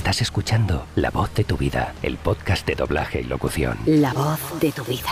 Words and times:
Estás 0.00 0.22
escuchando 0.22 0.86
La 0.96 1.10
voz 1.10 1.34
de 1.34 1.44
tu 1.44 1.58
vida, 1.58 1.92
el 2.02 2.16
podcast 2.16 2.66
de 2.66 2.74
doblaje 2.74 3.20
y 3.20 3.24
locución. 3.24 3.76
La 3.84 4.14
voz 4.14 4.58
de 4.58 4.72
tu 4.72 4.82
vida. 4.82 5.10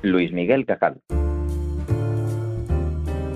Luis 0.00 0.32
Miguel 0.32 0.64
Cajal. 0.64 1.02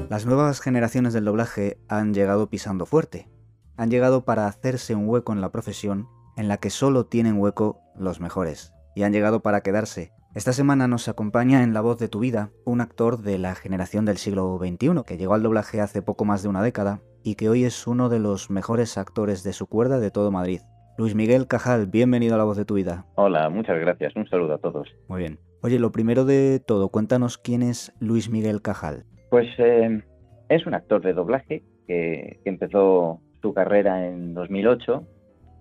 Las 0.08 0.24
nuevas 0.24 0.62
generaciones 0.62 1.12
del 1.12 1.26
doblaje 1.26 1.76
han 1.88 2.14
llegado 2.14 2.48
pisando 2.48 2.86
fuerte. 2.86 3.28
Han 3.76 3.90
llegado 3.90 4.24
para 4.24 4.46
hacerse 4.46 4.94
un 4.94 5.06
hueco 5.06 5.34
en 5.34 5.42
la 5.42 5.52
profesión 5.52 6.08
en 6.38 6.48
la 6.48 6.56
que 6.56 6.70
solo 6.70 7.04
tienen 7.04 7.38
hueco 7.38 7.82
los 7.94 8.18
mejores. 8.18 8.72
Y 8.96 9.02
han 9.02 9.12
llegado 9.12 9.42
para 9.42 9.60
quedarse. 9.60 10.14
Esta 10.34 10.54
semana 10.54 10.88
nos 10.88 11.06
acompaña 11.08 11.62
en 11.62 11.74
La 11.74 11.82
voz 11.82 11.98
de 11.98 12.08
tu 12.08 12.20
vida 12.20 12.50
un 12.64 12.80
actor 12.80 13.18
de 13.18 13.36
la 13.36 13.56
generación 13.56 14.06
del 14.06 14.16
siglo 14.16 14.58
XXI 14.58 15.02
que 15.04 15.18
llegó 15.18 15.34
al 15.34 15.42
doblaje 15.42 15.82
hace 15.82 16.00
poco 16.00 16.24
más 16.24 16.42
de 16.42 16.48
una 16.48 16.62
década 16.62 17.02
y 17.24 17.34
que 17.36 17.48
hoy 17.48 17.64
es 17.64 17.86
uno 17.86 18.08
de 18.08 18.18
los 18.18 18.50
mejores 18.50 18.98
actores 18.98 19.42
de 19.42 19.52
su 19.52 19.66
cuerda 19.66 20.00
de 20.00 20.10
todo 20.10 20.30
Madrid. 20.30 20.60
Luis 20.98 21.14
Miguel 21.14 21.46
Cajal, 21.46 21.86
bienvenido 21.86 22.34
a 22.34 22.38
La 22.38 22.44
voz 22.44 22.56
de 22.56 22.64
tu 22.64 22.74
vida. 22.74 23.06
Hola, 23.14 23.48
muchas 23.48 23.78
gracias. 23.78 24.14
Un 24.14 24.28
saludo 24.28 24.54
a 24.54 24.58
todos. 24.58 24.88
Muy 25.08 25.20
bien. 25.20 25.38
Oye, 25.62 25.78
lo 25.78 25.92
primero 25.92 26.24
de 26.24 26.60
todo, 26.60 26.88
cuéntanos 26.88 27.38
quién 27.38 27.62
es 27.62 27.94
Luis 28.00 28.30
Miguel 28.30 28.62
Cajal. 28.62 29.04
Pues 29.30 29.48
eh, 29.58 30.02
es 30.48 30.66
un 30.66 30.74
actor 30.74 31.00
de 31.02 31.14
doblaje 31.14 31.62
que, 31.86 32.40
que 32.44 32.50
empezó 32.50 33.20
su 33.40 33.54
carrera 33.54 34.06
en 34.06 34.34
2008 34.34 35.04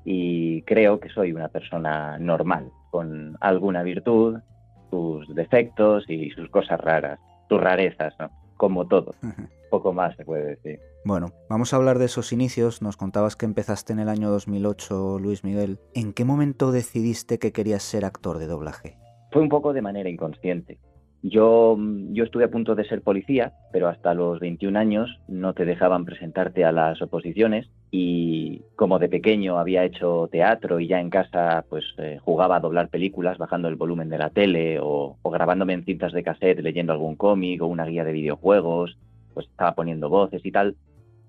y 0.05 0.63
creo 0.63 0.99
que 0.99 1.09
soy 1.09 1.31
una 1.31 1.49
persona 1.49 2.17
normal, 2.17 2.71
con 2.89 3.37
alguna 3.39 3.83
virtud, 3.83 4.39
sus 4.89 5.33
defectos 5.33 6.03
y 6.09 6.29
sus 6.31 6.49
cosas 6.49 6.79
raras, 6.79 7.19
sus 7.49 7.59
rarezas, 7.59 8.13
¿no? 8.19 8.29
Como 8.57 8.87
todo. 8.87 9.15
Poco 9.69 9.93
más 9.93 10.15
se 10.17 10.25
puede 10.25 10.55
decir. 10.55 10.79
Bueno, 11.03 11.33
vamos 11.49 11.73
a 11.73 11.77
hablar 11.77 11.97
de 11.97 12.05
esos 12.05 12.31
inicios. 12.31 12.83
Nos 12.83 12.95
contabas 12.95 13.35
que 13.35 13.47
empezaste 13.47 13.91
en 13.91 13.99
el 13.99 14.09
año 14.09 14.29
2008, 14.29 15.17
Luis 15.19 15.43
Miguel. 15.43 15.79
¿En 15.95 16.13
qué 16.13 16.25
momento 16.25 16.71
decidiste 16.71 17.39
que 17.39 17.51
querías 17.51 17.81
ser 17.81 18.05
actor 18.05 18.37
de 18.37 18.45
doblaje? 18.45 18.97
Fue 19.31 19.41
un 19.41 19.49
poco 19.49 19.73
de 19.73 19.81
manera 19.81 20.09
inconsciente. 20.09 20.77
Yo, 21.23 21.75
yo 22.11 22.23
estuve 22.23 22.43
a 22.43 22.51
punto 22.51 22.75
de 22.75 22.87
ser 22.87 23.01
policía, 23.01 23.53
pero 23.71 23.87
hasta 23.87 24.13
los 24.13 24.39
21 24.39 24.77
años 24.77 25.19
no 25.27 25.53
te 25.53 25.65
dejaban 25.65 26.05
presentarte 26.05 26.65
a 26.65 26.71
las 26.71 27.01
oposiciones 27.01 27.69
y 27.89 28.61
como 28.75 28.99
de 28.99 29.09
pequeño 29.09 29.57
había 29.57 29.83
hecho 29.83 30.29
teatro 30.31 30.79
y 30.79 30.87
ya 30.87 30.99
en 30.99 31.09
casa 31.09 31.65
pues 31.69 31.83
eh, 31.97 32.19
jugaba 32.23 32.55
a 32.55 32.59
doblar 32.59 32.89
películas 32.89 33.37
bajando 33.37 33.67
el 33.67 33.75
volumen 33.75 34.09
de 34.09 34.17
la 34.17 34.29
tele 34.29 34.79
o, 34.79 35.17
o 35.21 35.29
grabándome 35.29 35.73
en 35.73 35.83
cintas 35.83 36.13
de 36.13 36.23
cassette 36.23 36.61
leyendo 36.61 36.93
algún 36.93 37.15
cómic 37.15 37.61
o 37.61 37.67
una 37.67 37.85
guía 37.85 38.03
de 38.03 38.13
videojuegos, 38.13 38.97
pues 39.33 39.47
estaba 39.47 39.75
poniendo 39.75 40.09
voces 40.09 40.43
y 40.43 40.51
tal, 40.51 40.75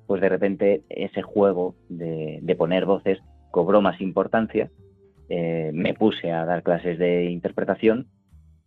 pues 0.07 0.21
de 0.21 0.29
repente 0.29 0.83
ese 0.89 1.23
juego 1.23 1.75
de, 1.89 2.39
de 2.43 2.57
poner 2.57 2.87
voces 2.87 3.19
cobró 3.51 3.81
más 3.81 4.01
importancia, 4.01 4.71
eh, 5.29 5.71
me 5.73 5.95
puse 5.95 6.33
a 6.33 6.45
dar 6.45 6.63
clases 6.63 6.99
de 6.99 7.31
interpretación 7.31 8.09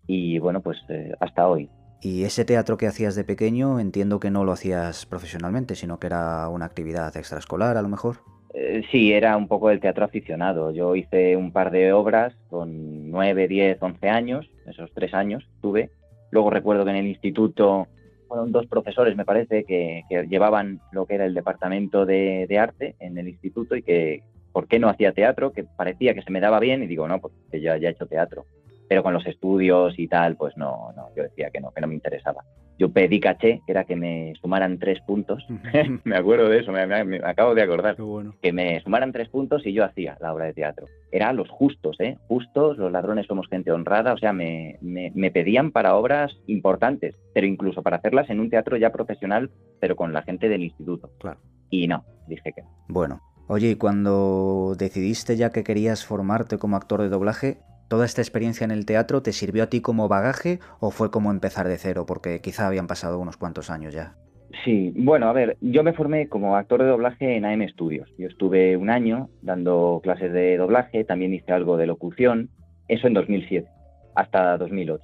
y 0.07 0.39
bueno, 0.39 0.61
pues 0.61 0.77
eh, 0.89 1.13
hasta 1.19 1.47
hoy. 1.47 1.69
Y 2.01 2.23
ese 2.23 2.45
teatro 2.45 2.77
que 2.77 2.87
hacías 2.87 3.15
de 3.15 3.23
pequeño, 3.23 3.79
entiendo 3.79 4.19
que 4.19 4.31
no 4.31 4.43
lo 4.43 4.51
hacías 4.51 5.05
profesionalmente, 5.05 5.75
sino 5.75 5.99
que 5.99 6.07
era 6.07 6.47
una 6.49 6.65
actividad 6.65 7.15
extraescolar 7.17 7.77
a 7.77 7.81
lo 7.81 7.89
mejor. 7.89 8.17
Eh, 8.53 8.83
sí, 8.91 9.11
era 9.11 9.35
un 9.35 9.47
poco 9.47 9.69
el 9.69 9.79
teatro 9.79 10.05
aficionado. 10.05 10.71
Yo 10.71 10.95
hice 10.95 11.35
un 11.35 11.51
par 11.51 11.71
de 11.71 11.93
obras 11.93 12.33
con 12.49 13.09
9, 13.11 13.47
10, 13.47 13.77
11 13.81 14.09
años, 14.09 14.49
esos 14.65 14.91
tres 14.93 15.13
años 15.13 15.47
tuve. 15.61 15.91
Luego 16.31 16.49
recuerdo 16.49 16.85
que 16.85 16.91
en 16.91 16.97
el 16.97 17.07
instituto 17.07 17.87
fueron 18.35 18.51
dos 18.51 18.67
profesores, 18.67 19.15
me 19.15 19.23
parece, 19.23 19.63
que, 19.63 20.03
que 20.09 20.27
llevaban 20.27 20.81
lo 20.91 21.05
que 21.05 21.15
era 21.15 21.25
el 21.25 21.33
departamento 21.33 22.05
de, 22.05 22.45
de, 22.49 22.59
arte 22.59 22.95
en 22.99 23.17
el 23.17 23.29
instituto 23.29 23.77
y 23.77 23.81
que, 23.81 24.23
¿por 24.51 24.67
qué 24.67 24.77
no 24.77 24.89
hacía 24.89 25.13
teatro? 25.13 25.53
Que 25.53 25.63
parecía 25.63 26.13
que 26.13 26.21
se 26.21 26.31
me 26.31 26.41
daba 26.41 26.59
bien 26.59 26.83
y 26.83 26.87
digo, 26.87 27.07
no, 27.07 27.21
porque 27.21 27.61
ya, 27.61 27.77
ya 27.77 27.87
he 27.87 27.91
hecho 27.91 28.07
teatro 28.07 28.45
pero 28.87 29.03
con 29.03 29.13
los 29.13 29.25
estudios 29.25 29.97
y 29.97 30.07
tal, 30.07 30.35
pues 30.35 30.55
no, 30.57 30.91
no, 30.95 31.09
yo 31.15 31.23
decía 31.23 31.49
que 31.49 31.59
no, 31.59 31.71
que 31.71 31.81
no 31.81 31.87
me 31.87 31.95
interesaba. 31.95 32.43
Yo 32.77 32.91
pedí 32.91 33.21
caché, 33.21 33.61
que 33.65 33.71
era 33.71 33.85
que 33.85 33.95
me 33.95 34.33
sumaran 34.41 34.79
tres 34.79 34.99
puntos. 35.01 35.45
me 36.03 36.17
acuerdo 36.17 36.49
de 36.49 36.59
eso, 36.59 36.73
me, 36.73 36.85
me, 36.85 37.05
me 37.05 37.21
acabo 37.23 37.55
de 37.55 37.61
acordar. 37.61 37.95
Bueno. 37.95 38.35
Que 38.41 38.51
me 38.51 38.81
sumaran 38.81 39.13
tres 39.13 39.29
puntos 39.29 39.65
y 39.65 39.71
yo 39.71 39.85
hacía 39.85 40.17
la 40.19 40.33
obra 40.33 40.45
de 40.45 40.53
teatro. 40.53 40.87
Era 41.09 41.31
los 41.31 41.49
justos, 41.49 41.97
¿eh? 42.01 42.17
Justos, 42.27 42.77
los 42.77 42.91
ladrones 42.91 43.27
somos 43.27 43.47
gente 43.47 43.71
honrada, 43.71 44.13
o 44.13 44.17
sea, 44.17 44.33
me, 44.33 44.77
me, 44.81 45.11
me 45.15 45.31
pedían 45.31 45.71
para 45.71 45.95
obras 45.95 46.37
importantes, 46.47 47.15
pero 47.33 47.47
incluso 47.47 47.81
para 47.81 47.97
hacerlas 47.97 48.29
en 48.29 48.41
un 48.41 48.49
teatro 48.49 48.75
ya 48.75 48.91
profesional, 48.91 49.51
pero 49.79 49.95
con 49.95 50.11
la 50.11 50.23
gente 50.23 50.49
del 50.49 50.63
instituto. 50.63 51.11
Claro. 51.19 51.39
Y 51.69 51.87
no, 51.87 52.03
dije 52.27 52.51
que 52.53 52.61
no. 52.61 52.69
Bueno, 52.89 53.21
oye, 53.47 53.71
y 53.71 53.75
cuando 53.75 54.75
decidiste 54.77 55.37
ya 55.37 55.51
que 55.51 55.63
querías 55.63 56.05
formarte 56.05 56.57
como 56.57 56.75
actor 56.75 57.01
de 57.01 57.09
doblaje, 57.09 57.59
¿Toda 57.87 58.05
esta 58.05 58.21
experiencia 58.21 58.65
en 58.65 58.71
el 58.71 58.85
teatro 58.85 59.21
te 59.21 59.31
sirvió 59.31 59.63
a 59.63 59.67
ti 59.67 59.79
como 59.79 60.07
bagaje 60.07 60.59
o 60.79 60.89
fue 60.89 61.11
como 61.11 61.29
empezar 61.29 61.67
de 61.67 61.77
cero? 61.77 62.05
Porque 62.07 62.41
quizá 62.41 62.65
habían 62.65 62.87
pasado 62.87 63.19
unos 63.19 63.37
cuantos 63.37 63.69
años 63.69 63.93
ya. 63.93 64.15
Sí, 64.63 64.91
bueno, 64.95 65.27
a 65.27 65.33
ver, 65.33 65.57
yo 65.61 65.83
me 65.83 65.93
formé 65.93 66.27
como 66.27 66.55
actor 66.55 66.81
de 66.81 66.89
doblaje 66.89 67.35
en 67.35 67.45
AM 67.45 67.67
Studios. 67.69 68.09
Yo 68.17 68.27
estuve 68.27 68.75
un 68.77 68.89
año 68.89 69.29
dando 69.41 69.99
clases 70.01 70.31
de 70.33 70.57
doblaje, 70.57 71.03
también 71.03 71.33
hice 71.33 71.51
algo 71.51 71.77
de 71.77 71.85
locución, 71.85 72.49
eso 72.87 73.05
en 73.05 73.13
2007, 73.13 73.67
hasta 74.15 74.57
2008, 74.57 75.03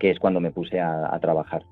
que 0.00 0.10
es 0.10 0.18
cuando 0.18 0.40
me 0.40 0.50
puse 0.50 0.80
a, 0.80 1.14
a 1.14 1.20
trabajar. 1.20 1.62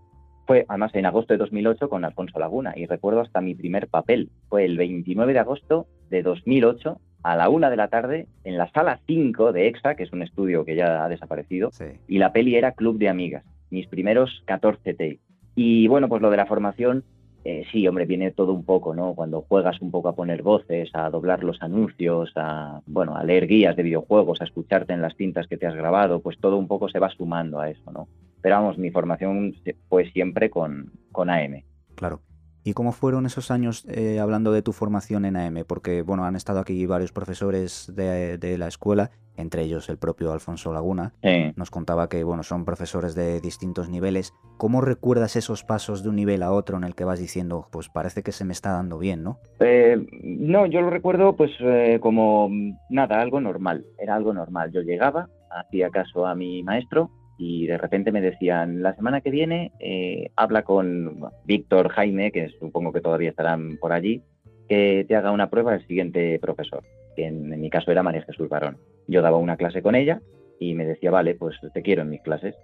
Fue 0.47 0.65
además 0.69 0.95
en 0.95 1.07
agosto 1.07 1.35
de 1.35 1.39
2008 1.39 1.89
con 1.89 2.05
Alfonso 2.05 2.39
Laguna 2.39 2.73
y 2.77 2.87
recuerdo 2.87 3.21
hasta 3.21 3.41
mi 3.41 3.55
primer 3.55 3.89
papel. 3.89 4.31
Fue 4.49 4.65
el 4.65 4.77
29 4.77 5.33
de 5.33 5.39
agosto 5.39 5.87
de 6.11 6.23
2008 6.23 7.01
a 7.23 7.37
la 7.37 7.49
una 7.49 7.71
de 7.71 7.77
la 7.77 7.89
tarde 7.89 8.27
en 8.45 8.57
la 8.59 8.71
sala 8.73 9.01
5 9.07 9.53
de 9.53 9.67
EXA, 9.69 9.95
que 9.95 10.05
es 10.05 10.13
un 10.13 10.23
estudio 10.23 10.65
que 10.65 10.77
ya 10.77 11.05
ha 11.05 11.09
desaparecido, 11.09 11.71
Sí. 11.73 11.85
y 12.09 12.19
la 12.19 12.33
peli 12.33 12.57
era 12.57 12.73
Club 12.73 12.99
de 12.99 13.09
Amigas, 13.09 13.45
mis 13.71 13.87
primeros 13.87 14.43
14 14.47 14.95
takes. 14.95 15.21
Y 15.55 15.89
bueno, 15.89 16.09
pues 16.09 16.23
lo 16.23 16.31
de 16.31 16.37
la 16.37 16.47
formación, 16.47 17.05
eh, 17.45 17.65
sí, 17.73 17.87
hombre, 17.89 18.05
viene 18.07 18.31
todo 18.31 18.53
un 18.53 18.65
poco, 18.65 18.95
¿no? 18.95 19.15
Cuando 19.15 19.43
juegas 19.43 19.81
un 19.81 19.91
poco 19.91 20.09
a 20.09 20.15
poner 20.15 20.43
voces, 20.43 20.91
a 20.95 21.09
doblar 21.11 21.43
los 21.43 21.61
anuncios, 21.63 22.33
a, 22.37 22.81
bueno, 22.87 23.17
a 23.17 23.25
leer 23.25 23.47
guías 23.47 23.77
de 23.77 23.83
videojuegos, 23.83 24.41
a 24.41 24.45
escucharte 24.45 24.93
en 24.93 25.03
las 25.03 25.17
cintas 25.17 25.47
que 25.47 25.57
te 25.57 25.67
has 25.67 25.75
grabado, 25.75 26.21
pues 26.21 26.39
todo 26.39 26.57
un 26.57 26.69
poco 26.69 26.89
se 26.89 26.99
va 26.99 27.09
sumando 27.11 27.59
a 27.61 27.71
eso, 27.71 27.91
¿no? 27.93 28.09
Pero 28.43 28.57
vamos, 28.57 28.79
mi 28.79 28.91
formación 28.91 29.55
fue 29.89 30.11
siempre 30.11 30.49
con, 30.51 30.93
con 31.13 31.29
AM. 31.31 31.63
Claro. 31.95 32.21
¿Y 32.63 32.75
cómo 32.75 32.93
fueron 32.93 33.27
esos 33.27 33.51
años 33.51 33.87
eh, 33.89 34.21
hablando 34.21 34.53
de 34.53 34.63
tu 34.63 34.73
formación 34.73 35.25
en 35.25 35.37
AM? 35.37 35.65
Porque, 35.67 36.03
bueno, 36.03 36.25
han 36.25 36.37
estado 36.37 36.61
aquí 36.61 36.85
varios 36.87 37.13
profesores 37.13 37.91
de, 37.95 38.37
de 38.39 38.59
la 38.59 38.69
escuela, 38.69 39.11
entre 39.37 39.63
ellos 39.63 39.89
el 39.89 39.97
propio 39.97 40.33
Alfonso 40.33 40.73
Laguna. 40.73 41.15
Sí. 41.23 41.53
Nos 41.57 41.71
contaba 41.71 42.09
que, 42.09 42.23
bueno, 42.23 42.43
son 42.43 42.65
profesores 42.65 43.15
de 43.15 43.41
distintos 43.41 43.89
niveles. 43.89 44.35
¿Cómo 44.59 44.83
recuerdas 44.83 45.37
esos 45.37 45.65
pasos 45.65 46.03
de 46.03 46.11
un 46.11 46.17
nivel 46.17 46.43
a 46.43 46.53
otro 46.53 46.77
en 46.77 46.85
el 46.85 46.95
que 46.95 47.05
vas 47.05 47.19
diciendo, 47.19 47.67
pues 47.73 47.89
parece 47.89 48.23
que 48.23 48.33
se 48.33 48.45
me 48.45 48.53
está 48.53 48.73
dando 48.73 48.99
bien, 48.99 49.23
¿no? 49.23 49.39
Eh, 49.61 49.97
no, 50.23 50.67
yo 50.67 50.83
lo 50.83 50.91
recuerdo 50.91 51.35
pues 51.37 51.51
eh, 51.61 51.99
como 52.01 52.51
nada, 52.91 53.21
algo 53.21 53.41
normal, 53.41 53.87
era 53.99 54.15
algo 54.15 54.35
normal. 54.35 54.71
Yo 54.71 54.83
llegaba, 54.83 55.29
hacía 55.51 55.89
caso 55.91 56.27
a 56.27 56.35
mi 56.35 56.63
maestro 56.63 57.11
y 57.43 57.67
de 57.67 57.79
repente 57.79 58.13
me 58.13 58.21
decían, 58.21 58.83
la 58.83 58.95
semana 58.95 59.23
que 59.23 59.31
viene 59.31 59.73
eh, 59.81 60.31
habla 60.37 60.63
con 60.63 61.23
Víctor 61.47 61.89
Jaime, 61.89 62.33
que 62.33 62.51
supongo 62.61 62.93
que 62.93 63.01
todavía 63.01 63.31
estarán 63.31 63.79
por 63.79 63.93
allí, 63.93 64.23
que 64.69 65.07
te 65.09 65.17
haga 65.17 65.31
una 65.31 65.49
prueba 65.49 65.75
el 65.75 65.87
siguiente 65.87 66.39
profesor, 66.39 66.85
que 67.17 67.25
en, 67.25 67.51
en 67.51 67.59
mi 67.63 67.71
caso 67.71 67.91
era 67.91 68.03
María 68.03 68.23
Jesús 68.23 68.51
Barón. 68.51 68.77
Yo 69.09 69.23
daba 69.23 69.39
una 69.39 69.57
clase 69.57 69.81
con 69.81 69.95
ella 69.95 70.21
y 70.59 70.75
me 70.75 70.85
decía, 70.85 71.11
vale, 71.11 71.35
pues 71.35 71.57
te 71.73 71.81
quiero 71.81 72.03
en 72.03 72.11
mis 72.11 72.21
clases. 72.21 72.55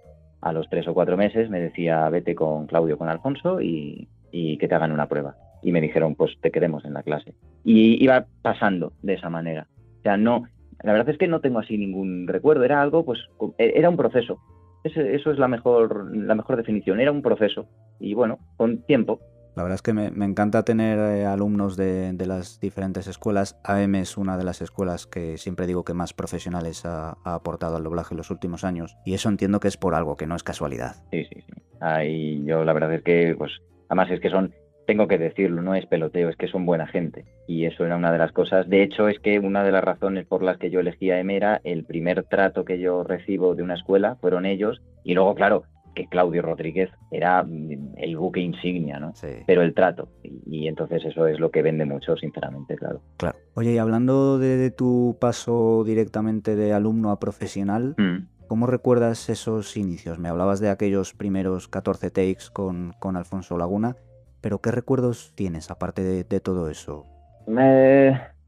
A 0.41 0.53
los 0.53 0.69
tres 0.69 0.87
o 0.87 0.93
cuatro 0.93 1.17
meses 1.17 1.49
me 1.49 1.59
decía, 1.59 2.07
vete 2.09 2.35
con 2.35 2.67
Claudio, 2.67 2.99
con 2.99 3.09
Alfonso 3.09 3.59
y, 3.59 4.07
y 4.31 4.59
que 4.59 4.67
te 4.67 4.75
hagan 4.75 4.91
una 4.91 5.07
prueba. 5.07 5.35
Y 5.63 5.71
me 5.71 5.81
dijeron, 5.81 6.13
pues 6.13 6.37
te 6.39 6.51
queremos 6.51 6.85
en 6.85 6.93
la 6.93 7.01
clase. 7.01 7.33
Y 7.63 8.03
iba 8.03 8.27
pasando 8.43 8.93
de 9.01 9.15
esa 9.15 9.31
manera. 9.31 9.65
O 9.99 10.03
sea, 10.03 10.17
no, 10.17 10.43
la 10.83 10.93
verdad 10.93 11.09
es 11.09 11.17
que 11.17 11.27
no 11.27 11.41
tengo 11.41 11.57
así 11.57 11.79
ningún 11.79 12.27
recuerdo, 12.27 12.63
era 12.63 12.79
algo, 12.79 13.03
pues, 13.03 13.19
era 13.57 13.89
un 13.89 13.97
proceso. 13.97 14.39
Ese, 14.83 15.15
eso 15.15 15.31
es 15.31 15.39
la 15.39 15.47
mejor, 15.47 16.15
la 16.15 16.35
mejor 16.35 16.57
definición, 16.57 16.99
era 16.99 17.11
un 17.11 17.21
proceso. 17.21 17.67
Y 17.99 18.13
bueno, 18.13 18.39
con 18.57 18.83
tiempo. 18.83 19.19
La 19.55 19.63
verdad 19.63 19.75
es 19.75 19.81
que 19.81 19.93
me, 19.93 20.11
me 20.11 20.25
encanta 20.25 20.63
tener 20.63 20.99
eh, 20.99 21.25
alumnos 21.25 21.77
de, 21.77 22.13
de, 22.13 22.27
las 22.27 22.59
diferentes 22.59 23.07
escuelas. 23.07 23.59
AM 23.63 23.95
es 23.95 24.15
una 24.15 24.37
de 24.37 24.43
las 24.43 24.61
escuelas 24.61 25.07
que 25.07 25.39
siempre 25.39 25.65
digo 25.65 25.83
que 25.83 25.95
más 25.95 26.13
profesionales 26.13 26.85
ha, 26.85 27.17
ha, 27.23 27.33
aportado 27.33 27.75
al 27.75 27.83
doblaje 27.83 28.13
en 28.13 28.17
los 28.17 28.29
últimos 28.29 28.63
años. 28.63 28.95
Y 29.03 29.15
eso 29.15 29.29
entiendo 29.29 29.59
que 29.59 29.67
es 29.67 29.75
por 29.75 29.95
algo, 29.95 30.15
que 30.15 30.27
no 30.27 30.35
es 30.35 30.43
casualidad. 30.43 30.97
Sí, 31.11 31.25
sí, 31.25 31.41
sí. 31.41 31.53
Ahí 31.79 32.45
yo 32.45 32.63
la 32.63 32.73
verdad 32.73 32.93
es 32.93 33.01
que, 33.01 33.33
pues, 33.35 33.51
además 33.89 34.11
es 34.11 34.19
que 34.19 34.29
son, 34.29 34.53
tengo 34.87 35.07
que 35.07 35.19
decirlo, 35.19 35.61
no 35.61 35.75
es 35.75 35.85
peloteo, 35.85 36.29
es 36.29 36.35
que 36.37 36.47
son 36.47 36.65
buena 36.65 36.87
gente. 36.87 37.25
Y 37.47 37.65
eso 37.65 37.85
era 37.85 37.97
una 37.97 38.11
de 38.11 38.17
las 38.17 38.31
cosas. 38.31 38.67
De 38.67 38.81
hecho, 38.81 39.09
es 39.09 39.19
que 39.19 39.37
una 39.37 39.63
de 39.63 39.71
las 39.71 39.83
razones 39.83 40.25
por 40.25 40.41
las 40.41 40.57
que 40.57 40.71
yo 40.71 40.79
elegí 40.79 41.11
a 41.11 41.19
AM 41.19 41.29
era 41.29 41.61
el 41.63 41.83
primer 41.83 42.23
trato 42.23 42.65
que 42.65 42.79
yo 42.79 43.03
recibo 43.03 43.53
de 43.53 43.63
una 43.63 43.75
escuela, 43.75 44.15
fueron 44.15 44.45
ellos. 44.45 44.81
Y 45.03 45.13
luego, 45.13 45.35
claro, 45.35 45.63
que 45.93 46.07
Claudio 46.07 46.41
Rodríguez 46.41 46.89
era 47.11 47.43
mm, 47.43 47.95
el 47.97 48.17
buque 48.17 48.39
insignia, 48.39 48.99
¿no? 48.99 49.13
Sí. 49.15 49.27
Pero 49.45 49.61
el 49.61 49.73
trato. 49.73 50.09
Y, 50.23 50.41
y 50.45 50.67
entonces 50.67 51.03
eso 51.03 51.27
es 51.27 51.39
lo 51.39 51.51
que 51.51 51.61
vende 51.61 51.85
mucho, 51.85 52.15
sinceramente, 52.15 52.75
claro. 52.75 53.01
Claro. 53.17 53.37
Oye, 53.55 53.73
y 53.73 53.77
hablando 53.79 54.39
de, 54.39 54.57
de 54.57 54.71
tu 54.71 55.17
paso 55.19 55.83
directamente 55.85 56.55
de 56.55 56.73
alumno 56.73 57.11
a 57.11 57.19
profesional, 57.19 57.95
Mm. 57.97 58.27
¿cómo 58.47 58.67
recuerdas 58.67 59.29
esos 59.29 59.75
inicios? 59.75 60.19
Me 60.19 60.29
hablabas 60.29 60.59
de 60.59 60.69
aquellos 60.69 61.13
primeros 61.13 61.67
14 61.67 62.09
takes 62.11 62.45
con, 62.53 62.93
con 62.99 63.17
Alfonso 63.17 63.57
Laguna, 63.57 63.95
pero 64.41 64.59
¿qué 64.59 64.71
recuerdos 64.71 65.33
tienes 65.35 65.71
aparte 65.71 66.03
de, 66.03 66.23
de 66.23 66.39
todo 66.39 66.69
eso? 66.69 67.05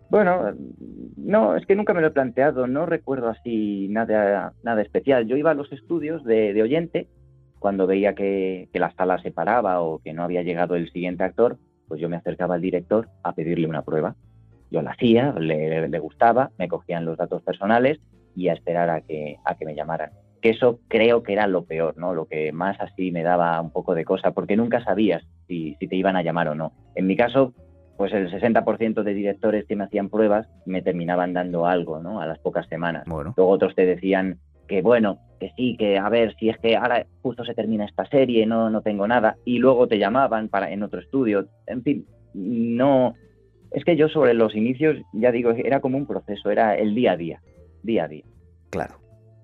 Bueno, 0.10 0.54
no, 1.18 1.56
es 1.56 1.66
que 1.68 1.76
nunca 1.76 1.94
me 1.94 2.02
lo 2.02 2.08
he 2.08 2.12
planteado, 2.12 2.66
no 2.66 2.88
recuerdo 2.88 3.30
así 3.30 3.88
nada, 3.90 4.54
nada 4.64 4.82
especial. 4.82 5.28
Yo 5.28 5.38
iba 5.38 5.52
a 5.52 5.56
los 5.56 5.72
estudios 5.72 6.24
de, 6.24 6.54
de 6.54 6.64
oyente 6.64 7.08
cuando 7.60 7.86
veía 7.86 8.16
que, 8.16 8.70
que 8.74 8.80
la 8.80 8.92
sala 8.96 9.22
se 9.22 9.32
paraba 9.32 9.82
o 9.82 10.00
que 10.00 10.14
no 10.14 10.24
había 10.24 10.42
llegado 10.42 10.76
el 10.76 10.92
siguiente 10.92 11.24
actor, 11.24 11.58
pues 11.88 12.02
yo 12.02 12.10
me 12.10 12.16
acercaba 12.16 12.56
al 12.56 12.62
director 12.62 13.08
a 13.24 13.34
pedirle 13.34 13.68
una 13.68 13.84
prueba. 13.84 14.16
Yo 14.72 14.82
la 14.82 14.92
hacía, 14.92 15.34
le, 15.34 15.88
le 15.88 16.00
gustaba, 16.00 16.52
me 16.58 16.68
cogían 16.68 17.06
los 17.06 17.18
datos 17.18 17.44
personales 17.44 18.00
y 18.36 18.48
a 18.48 18.54
esperar 18.54 18.90
a 18.90 19.02
que, 19.02 19.38
a 19.46 19.56
que 19.56 19.66
me 19.66 19.76
llamaran. 19.76 20.12
Que 20.42 20.52
eso 20.52 20.80
creo 20.88 21.22
que 21.22 21.34
era 21.34 21.46
lo 21.48 21.66
peor, 21.66 21.98
¿no? 21.98 22.14
Lo 22.16 22.26
que 22.26 22.52
más 22.52 22.80
así 22.80 23.12
me 23.12 23.24
daba 23.24 23.60
un 23.62 23.72
poco 23.72 23.94
de 23.94 24.06
cosa, 24.06 24.32
porque 24.32 24.56
nunca 24.56 24.84
sabías 24.84 25.24
si, 25.50 25.76
si 25.80 25.88
te 25.88 25.98
iban 25.98 26.16
a 26.16 26.24
llamar 26.24 26.48
o 26.48 26.56
no. 26.56 26.72
En 26.96 27.08
mi 27.08 27.18
caso, 27.18 27.54
pues 27.98 28.14
el 28.14 28.32
60% 28.32 29.04
de 29.04 29.14
directores 29.14 29.66
que 29.66 29.76
me 29.76 29.84
hacían 29.84 30.08
pruebas 30.08 30.48
me 30.66 30.82
terminaban 30.82 31.34
dando 31.34 31.66
algo, 31.66 32.00
¿no? 32.00 32.22
A 32.22 32.26
las 32.26 32.40
pocas 32.40 32.66
semanas. 32.70 33.04
Bueno, 33.08 33.34
Luego 33.36 33.52
otros 33.52 33.76
te 33.76 33.86
decían 33.86 34.40
que 34.70 34.82
bueno, 34.82 35.20
que 35.40 35.52
sí, 35.58 35.76
que 35.78 35.98
a 35.98 36.08
ver, 36.08 36.34
si 36.40 36.48
es 36.48 36.58
que 36.60 36.78
ahora 36.78 37.06
justo 37.22 37.44
se 37.44 37.56
termina 37.56 37.84
esta 37.84 38.06
serie, 38.06 38.46
no, 38.46 38.70
no 38.70 38.82
tengo 38.82 39.06
nada, 39.06 39.36
y 39.44 39.58
luego 39.58 39.88
te 39.88 39.98
llamaban 39.98 40.48
para 40.48 40.72
en 40.72 40.84
otro 40.84 41.02
estudio. 41.02 41.48
En 41.68 41.84
fin, 41.84 42.06
no. 42.34 43.16
Es 43.72 43.84
que 43.84 43.98
yo 43.98 44.08
sobre 44.08 44.34
los 44.34 44.56
inicios, 44.56 44.96
ya 45.12 45.32
digo, 45.32 45.52
era 45.52 45.82
como 45.82 45.98
un 45.98 46.06
proceso, 46.06 46.52
era 46.52 46.76
el 46.78 46.96
día 46.96 47.12
a 47.12 47.18
día, 47.18 47.42
día 47.84 48.06
a 48.06 48.08
día. 48.08 48.24
claro. 48.70 48.96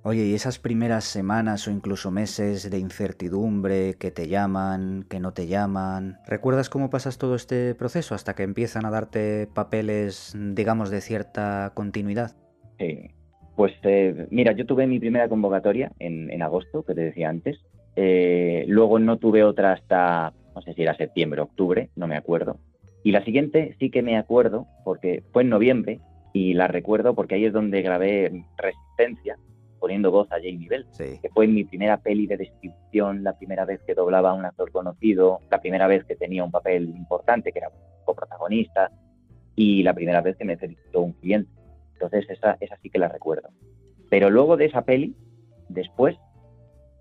Oye, 0.08 0.24
y 0.28 0.36
esas 0.36 0.60
primeras 0.60 1.04
semanas 1.04 1.68
o 1.68 1.72
incluso 1.72 2.12
meses 2.12 2.70
de 2.70 2.78
incertidumbre, 2.78 3.96
que 3.96 4.12
te 4.12 4.28
llaman, 4.28 5.04
que 5.10 5.20
no 5.20 5.34
te 5.34 5.48
llaman, 5.48 6.20
¿recuerdas 6.28 6.70
cómo 6.70 6.92
pasas 6.92 7.18
todo 7.18 7.34
este 7.34 7.74
proceso 7.74 8.14
hasta 8.14 8.36
que 8.36 8.44
empiezan 8.44 8.86
a 8.86 8.92
darte 8.92 9.48
papeles, 9.52 10.38
digamos, 10.38 10.92
de 10.92 11.02
cierta 11.02 11.72
continuidad? 11.74 12.36
Sí. 12.78 13.10
Pues 13.56 13.74
eh, 13.82 14.28
mira, 14.30 14.52
yo 14.52 14.68
tuve 14.68 14.86
mi 14.86 15.00
primera 15.00 15.28
convocatoria 15.28 15.92
en, 15.98 16.30
en 16.30 16.44
agosto, 16.44 16.84
que 16.84 16.94
te 16.94 17.02
decía 17.02 17.30
antes. 17.30 17.58
Eh, 17.96 18.66
luego 18.68 19.00
no 19.00 19.18
tuve 19.18 19.44
otra 19.44 19.72
hasta, 19.72 20.34
no 20.54 20.62
sé 20.62 20.76
si 20.76 20.84
era 20.84 20.96
septiembre, 20.96 21.42
octubre, 21.42 21.90
no 21.96 22.06
me 22.06 22.16
acuerdo. 22.16 22.60
Y 23.04 23.12
la 23.12 23.26
siguiente 23.26 23.76
sí 23.80 23.90
que 23.90 24.04
me 24.04 24.20
acuerdo, 24.20 24.68
porque 24.84 25.24
fue 25.34 25.42
en 25.42 25.50
noviembre, 25.50 26.00
y 26.32 26.54
la 26.54 26.68
recuerdo 26.68 27.16
porque 27.16 27.34
ahí 27.34 27.46
es 27.46 27.54
donde 27.54 27.82
grabé 27.82 28.44
Resistencia, 28.56 29.38
poniendo 29.86 30.10
voz 30.10 30.28
a 30.32 30.38
Jamie 30.38 30.68
Bell, 30.68 30.88
Sí. 30.90 31.20
que 31.22 31.30
fue 31.30 31.46
mi 31.46 31.64
primera 31.64 31.98
peli 31.98 32.26
de 32.26 32.38
distribución, 32.38 33.24
la 33.24 33.38
primera 33.38 33.66
vez 33.66 33.80
que 33.86 33.94
doblaba 33.94 34.32
a 34.32 34.34
un 34.34 34.44
actor 34.44 34.72
conocido, 34.72 35.42
la 35.52 35.62
primera 35.62 35.86
vez 35.86 36.04
que 36.06 36.16
tenía 36.16 36.44
un 36.44 36.50
papel 36.50 36.90
importante, 36.90 37.52
que 37.52 37.60
era 37.60 37.70
coprotagonista, 38.04 38.90
y 39.56 39.84
la 39.84 39.94
primera 39.94 40.22
vez 40.22 40.38
que 40.38 40.44
me 40.44 40.58
felicitó 40.58 41.02
un 41.02 41.14
cliente. 41.14 41.52
Entonces, 41.94 42.28
esa, 42.32 42.58
esa 42.60 42.78
sí 42.82 42.90
que 42.90 42.98
la 42.98 43.10
recuerdo. 43.10 43.50
Pero 44.10 44.32
luego 44.32 44.58
de 44.58 44.66
esa 44.66 44.82
peli, 44.82 45.16
después, 45.70 46.16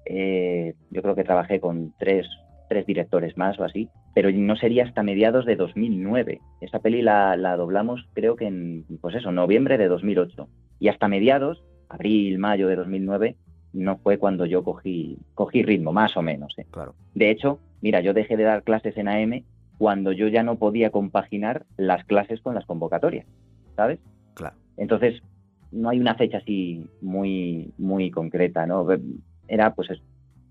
eh, 0.04 0.75
yo 0.90 1.00
creo 1.00 1.14
que 1.14 1.25
trabajé 1.25 1.60
con 1.60 1.94
tres, 1.98 2.26
tres 2.69 2.84
directores 2.84 3.38
más 3.38 3.58
o 3.58 3.64
así, 3.64 3.88
pero 4.14 4.31
no 4.31 4.56
sería 4.56 4.84
hasta 4.84 5.02
mediados 5.02 5.46
de 5.46 5.56
2009. 5.56 6.38
Esa 6.60 6.81
peli 6.81 7.00
la, 7.00 7.34
la 7.38 7.56
doblamos 7.56 8.06
creo 8.12 8.36
que 8.36 8.44
en, 8.46 8.84
pues 9.00 9.14
eso, 9.14 9.32
noviembre 9.32 9.78
de 9.78 9.88
2008. 9.88 10.48
Y 10.81 10.88
hasta 10.88 11.08
mediados, 11.08 11.64
abril, 11.94 12.38
mayo 12.38 12.69
de 12.69 12.76
2009, 12.76 13.37
no 13.73 13.96
fue 13.99 14.19
cuando 14.19 14.46
yo 14.46 14.62
cogí, 14.62 15.19
cogí 15.35 15.62
ritmo, 15.62 15.93
más 15.93 16.17
o 16.17 16.23
menos. 16.23 16.55
¿eh? 16.58 16.67
Claro. 16.70 16.94
De 17.14 17.31
hecho, 17.31 17.58
mira, 17.81 18.00
yo 18.00 18.12
dejé 18.14 18.37
de 18.37 18.44
dar 18.44 18.62
clases 18.62 18.96
en 18.96 19.08
AM 19.08 19.44
cuando 19.79 20.12
yo 20.12 20.29
ya 20.29 20.43
no 20.43 20.56
podía 20.56 20.91
compaginar 20.91 21.67
las 21.76 22.05
clases 22.05 22.41
con 22.41 22.55
las 22.55 22.64
convocatorias, 22.67 23.26
¿sabes? 23.76 23.99
Claro. 24.35 24.56
Entonces, 24.76 25.20
no 25.73 25.88
hay 25.88 25.99
una 25.99 26.14
fecha 26.14 26.38
así 26.38 26.87
muy, 27.00 27.73
muy 27.79 28.11
concreta, 28.12 28.64
¿no? 28.67 28.87
Era 29.49 29.75
pues 29.75 29.91
es 29.91 29.99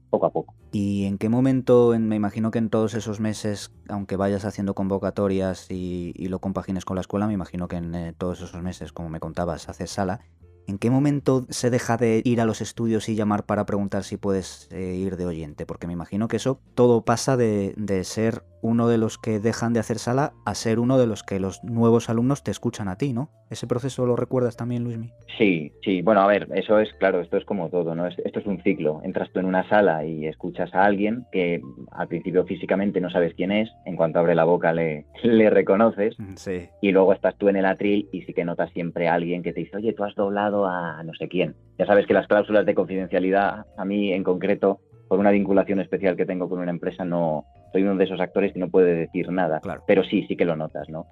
poco 0.10 0.26
a 0.26 0.32
poco. 0.32 0.54
¿Y 0.74 1.06
en 1.06 1.18
qué 1.18 1.30
momento, 1.30 1.94
en- 1.94 2.08
me 2.10 2.16
imagino 2.18 2.52
que 2.52 2.60
en 2.60 2.70
todos 2.70 2.94
esos 2.94 3.20
meses, 3.22 3.72
aunque 3.88 4.16
vayas 4.18 4.44
haciendo 4.46 4.74
convocatorias 4.76 5.72
y, 5.72 6.14
y 6.16 6.28
lo 6.28 6.40
compagines 6.40 6.84
con 6.86 6.96
la 6.96 7.02
escuela, 7.02 7.26
me 7.28 7.34
imagino 7.34 7.68
que 7.68 7.78
en 7.78 7.96
eh, 7.96 8.14
todos 8.18 8.42
esos 8.42 8.62
meses, 8.62 8.92
como 8.92 9.10
me 9.10 9.20
contabas, 9.22 9.70
haces 9.70 9.90
sala, 9.90 10.20
¿en 10.68 10.78
qué 10.78 10.90
momento 10.90 11.46
se 11.50 11.70
deja 11.70 11.98
de 11.98 12.22
ir 12.24 12.42
a 12.42 12.46
los 12.46 12.62
estudios 12.62 13.10
y 13.10 13.16
llamar 13.16 13.46
para 13.46 13.66
preguntar 13.66 14.04
si 14.04 14.18
puedes 14.18 14.68
eh, 14.72 14.96
ir 14.96 15.18
de 15.18 15.26
oyente? 15.26 15.66
Porque 15.66 15.88
me 15.88 15.94
imagino 15.94 16.28
que 16.28 16.38
eso 16.38 16.60
todo 16.76 17.04
pasa 17.04 17.38
de, 17.38 17.74
de 17.78 18.04
ser 18.04 18.44
uno 18.64 18.88
de 18.88 18.98
los 18.98 19.18
que 19.20 19.40
dejan 19.40 19.74
de 19.74 19.80
hacer 19.82 20.00
sala 20.00 20.34
a 20.46 20.56
ser 20.56 20.80
uno 20.80 20.98
de 20.98 21.06
los 21.06 21.22
que 21.22 21.40
los 21.40 21.64
nuevos 21.64 22.10
alumnos 22.10 22.42
te 22.44 22.50
escuchan 22.50 22.88
a 22.88 22.96
ti, 22.98 23.14
¿no? 23.14 23.30
¿Ese 23.52 23.68
proceso 23.68 24.06
lo 24.08 24.16
recuerdas 24.16 24.56
también, 24.58 24.84
Luismi? 24.84 25.12
Sí, 25.38 25.72
sí, 25.84 26.02
bueno, 26.02 26.22
a 26.22 26.28
ver, 26.28 26.48
eso 26.56 26.80
es 26.80 26.92
claro, 26.94 27.20
esto 27.22 27.38
es 27.38 27.46
como 27.46 27.70
todo, 27.70 27.94
¿no? 27.94 28.08
Es- 28.08 28.18
Esto 28.24 28.40
es 28.40 28.46
un 28.48 28.62
ciclo. 28.64 29.02
Entras 29.04 29.30
tú 29.32 29.40
en 29.40 29.46
una 29.46 29.68
sala 29.70 30.06
y 30.06 30.26
escuchas 30.26 30.74
a 30.74 30.86
alguien 30.86 31.26
que 31.32 31.62
al 31.92 32.08
principio 32.08 32.46
físicamente 32.46 33.02
no 33.02 33.10
sabes 33.10 33.34
quién 33.36 33.52
es, 33.52 33.70
en 33.86 33.96
cuanto 33.96 34.20
abre 34.20 34.34
la 34.34 34.46
boca 34.46 34.74
le, 34.74 35.06
le 35.24 35.50
reconoces, 35.50 36.16
Sí. 36.38 36.70
y 36.82 36.92
luego 36.92 37.14
estás 37.14 37.36
tú 37.38 37.50
en 37.50 37.58
el 37.58 37.66
atril 37.66 38.08
y 38.12 38.22
sí 38.22 38.34
que 38.34 38.46
notas 38.46 38.72
siempre 38.72 39.08
a 39.10 39.14
alguien 39.16 39.44
que 39.44 39.54
te 39.54 39.60
dice, 39.60 39.78
oye, 39.78 39.94
tú 39.94 40.04
has 40.04 40.16
doblado 40.16 40.66
a 40.68 41.04
no 41.04 41.14
sé 41.14 41.28
quién. 41.28 41.56
Ya 41.78 41.86
sabes 41.86 42.08
que 42.08 42.14
las 42.14 42.28
cláusulas 42.28 42.66
de 42.66 42.74
confidencialidad, 42.76 43.66
a 43.78 43.86
mí 43.86 44.14
en 44.14 44.24
concreto, 44.24 44.80
por 45.10 45.20
una 45.20 45.32
vinculación 45.32 45.80
especial 45.80 46.16
que 46.16 46.26
tengo 46.26 46.48
con 46.50 46.60
una 46.60 46.72
empresa, 46.72 47.04
no 47.06 47.46
soy 47.74 47.84
uno 47.84 47.96
de 47.96 48.06
esos 48.06 48.22
actores 48.22 48.54
que 48.54 48.60
no 48.60 48.70
puede 48.70 48.96
decir 48.96 49.30
nada. 49.30 49.60
Claro. 49.60 49.84
Pero 49.86 50.04
sí, 50.04 50.26
sí 50.28 50.38
que 50.38 50.46
lo 50.46 50.56
notas, 50.56 50.88
¿no? 50.90 51.08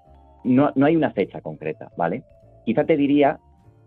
No, 0.45 0.71
no 0.75 0.85
hay 0.85 0.95
una 0.95 1.11
fecha 1.11 1.41
concreta, 1.41 1.91
¿vale? 1.97 2.23
Quizá 2.65 2.85
te 2.85 2.95
diría 2.95 3.39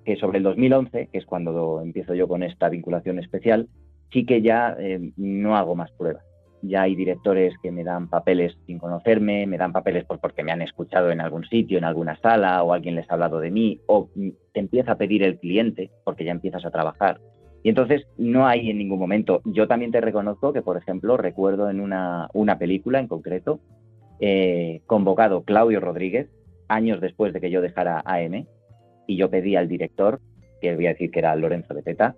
que 0.05 0.17
sobre 0.17 0.38
el 0.38 0.44
2011, 0.44 1.09
que 1.11 1.19
es 1.19 1.25
cuando 1.25 1.81
empiezo 1.81 2.15
yo 2.15 2.29
con 2.29 2.43
esta 2.43 2.69
vinculación 2.69 3.19
especial, 3.19 3.69
sí 4.12 4.26
que 4.26 4.43
ya 4.43 4.76
eh, 4.79 5.12
no 5.17 5.56
hago 5.56 5.75
más 5.75 5.91
pruebas. 5.93 6.25
Ya 6.62 6.82
hay 6.82 6.94
directores 6.94 7.55
que 7.62 7.71
me 7.71 7.85
dan 7.85 8.09
papeles 8.09 8.56
sin 8.67 8.79
conocerme, 8.79 9.46
me 9.46 9.58
dan 9.58 9.72
papeles 9.72 10.05
por, 10.05 10.19
porque 10.19 10.43
me 10.43 10.53
han 10.53 10.63
escuchado 10.63 11.10
en 11.10 11.20
algún 11.20 11.44
sitio, 11.44 11.79
en 11.79 11.84
alguna 11.84 12.19
sala, 12.20 12.63
o 12.63 12.72
alguien 12.72 12.94
les 12.94 13.10
ha 13.10 13.15
hablado 13.15 13.41
de 13.41 13.51
mí, 13.51 13.81
o 13.87 14.08
mm, 14.15 14.29
te 14.53 14.60
empieza 14.60 14.93
a 14.93 14.98
pedir 14.98 15.22
el 15.22 15.39
cliente 15.39 15.91
porque 16.05 16.25
ya 16.25 16.32
empiezas 16.32 16.65
a 16.65 16.70
trabajar. 16.70 17.20
Y 17.65 17.71
entonces 17.71 18.06
no 18.19 18.47
hay 18.47 18.71
en 18.71 18.77
ningún 18.77 18.99
momento. 18.99 19.41
Yo 19.47 19.67
también 19.67 19.91
te 19.91 20.03
reconozco 20.03 20.53
que, 20.53 20.61
por 20.61 20.77
ejemplo, 20.77 21.17
recuerdo 21.17 21.71
en 21.71 21.81
una, 21.81 22.29
una 22.35 22.59
película 22.59 23.01
en 23.01 23.09
concreto, 23.09 23.59
eh, 24.21 24.83
convocado 24.87 25.44
Claudio 25.44 25.81
Rodríguez, 25.81 26.29
años 26.69 27.01
después 27.01 27.33
de 27.33 27.41
que 27.41 27.51
yo 27.51 27.63
dejara 27.63 28.03
AM, 28.05 28.44
y 29.06 29.17
yo 29.17 29.31
pedí 29.31 29.56
al 29.56 29.67
director, 29.67 30.21
que 30.61 30.77
voy 30.77 30.87
a 30.87 30.91
decir 30.91 31.11
que 31.11 31.21
era 31.21 31.35
Lorenzo 31.37 31.73
Beteta, 31.73 32.17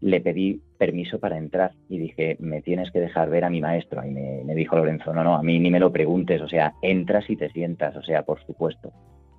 le 0.00 0.22
pedí 0.22 0.62
permiso 0.78 1.20
para 1.20 1.36
entrar 1.36 1.72
y 1.90 1.98
dije, 1.98 2.38
me 2.40 2.62
tienes 2.62 2.90
que 2.90 3.00
dejar 3.00 3.28
ver 3.28 3.44
a 3.44 3.50
mi 3.50 3.60
maestro. 3.60 4.02
Y 4.02 4.10
me, 4.10 4.44
me 4.44 4.54
dijo 4.54 4.76
Lorenzo, 4.76 5.12
no, 5.12 5.22
no, 5.22 5.34
a 5.34 5.42
mí 5.42 5.58
ni 5.58 5.70
me 5.70 5.80
lo 5.80 5.92
preguntes, 5.92 6.40
o 6.40 6.48
sea, 6.48 6.72
entras 6.80 7.28
y 7.28 7.36
te 7.36 7.50
sientas, 7.50 7.94
o 7.96 8.02
sea, 8.02 8.22
por 8.22 8.42
supuesto. 8.46 8.92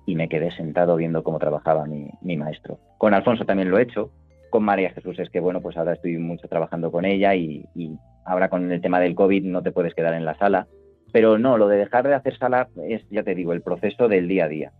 Y 0.06 0.14
me 0.14 0.28
quedé 0.28 0.52
sentado 0.52 0.94
viendo 0.94 1.24
cómo 1.24 1.40
trabajaba 1.40 1.84
mi, 1.84 2.08
mi 2.22 2.36
maestro. 2.36 2.78
Con 2.96 3.12
Alfonso 3.12 3.44
también 3.44 3.70
lo 3.70 3.78
he 3.78 3.82
hecho, 3.82 4.12
con 4.50 4.64
María 4.64 4.90
Jesús 4.90 5.18
es 5.18 5.30
que, 5.30 5.40
bueno, 5.40 5.60
pues 5.60 5.76
ahora 5.76 5.92
estoy 5.92 6.16
mucho 6.18 6.48
trabajando 6.48 6.90
con 6.90 7.04
ella 7.04 7.34
y, 7.34 7.64
ahora 8.24 8.48
con 8.48 8.70
el 8.70 8.80
tema 8.80 9.00
del 9.00 9.14
COVID 9.14 9.44
no 9.44 9.62
te 9.62 9.72
puedes 9.72 9.94
quedar 9.94 10.14
en 10.14 10.24
la 10.24 10.36
sala. 10.36 10.66
Pero 11.12 11.38
no, 11.38 11.56
lo 11.56 11.68
de 11.68 11.78
dejar 11.78 12.06
de 12.06 12.14
hacer 12.14 12.36
sala 12.36 12.68
es, 12.86 13.02
ya 13.10 13.22
te 13.22 13.34
digo, 13.34 13.52
el 13.52 13.62
proceso 13.62 14.08
del 14.08 14.28
día 14.28 14.44
a 14.44 14.48
día 14.48 14.72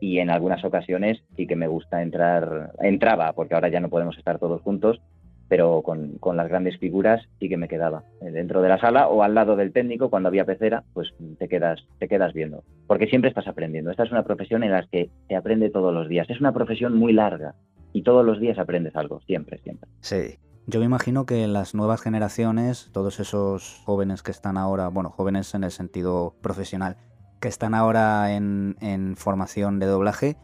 y 0.00 0.18
en 0.18 0.30
algunas 0.30 0.64
ocasiones 0.64 1.22
sí 1.36 1.46
que 1.46 1.56
me 1.56 1.66
gusta 1.66 2.02
entrar, 2.02 2.72
entraba, 2.80 3.32
porque 3.32 3.54
ahora 3.54 3.68
ya 3.68 3.80
no 3.80 3.90
podemos 3.90 4.16
estar 4.18 4.38
todos 4.38 4.60
juntos, 4.62 5.00
pero 5.48 5.82
con, 5.82 6.18
con, 6.18 6.36
las 6.36 6.48
grandes 6.48 6.78
figuras 6.78 7.22
sí 7.38 7.48
que 7.48 7.56
me 7.56 7.68
quedaba 7.68 8.02
dentro 8.20 8.62
de 8.62 8.68
la 8.68 8.78
sala 8.78 9.08
o 9.08 9.22
al 9.22 9.34
lado 9.34 9.56
del 9.56 9.72
técnico 9.72 10.10
cuando 10.10 10.28
había 10.28 10.44
pecera, 10.44 10.84
pues 10.94 11.12
te 11.38 11.48
quedas, 11.48 11.86
te 11.98 12.08
quedas 12.08 12.32
viendo, 12.32 12.64
porque 12.86 13.06
siempre 13.06 13.28
estás 13.28 13.46
aprendiendo. 13.46 13.90
Esta 13.90 14.04
es 14.04 14.10
una 14.10 14.24
profesión 14.24 14.62
en 14.62 14.72
la 14.72 14.86
que 14.90 15.10
se 15.28 15.36
aprende 15.36 15.70
todos 15.70 15.92
los 15.92 16.08
días. 16.08 16.28
Es 16.30 16.40
una 16.40 16.52
profesión 16.52 16.96
muy 16.96 17.12
larga 17.12 17.54
y 17.94 18.02
todos 18.02 18.26
los 18.26 18.40
días 18.40 18.58
aprendes 18.58 18.94
algo, 18.96 19.20
siempre, 19.20 19.58
siempre. 19.62 19.88
Sí. 20.00 20.38
Yo 20.66 20.80
me 20.80 20.86
imagino 20.86 21.26
que 21.26 21.46
las 21.46 21.74
nuevas 21.74 22.00
generaciones, 22.00 22.90
todos 22.92 23.20
esos 23.20 23.82
jóvenes 23.84 24.22
que 24.22 24.32
están 24.32 24.56
ahora, 24.56 24.88
bueno, 24.88 25.10
jóvenes 25.10 25.54
en 25.54 25.62
el 25.62 25.70
sentido 25.70 26.34
profesional, 26.42 26.96
que 27.40 27.48
están 27.48 27.74
ahora 27.74 28.34
en, 28.34 28.76
en 28.80 29.16
formación 29.16 29.78
de 29.78 29.86
doblaje, 29.86 30.36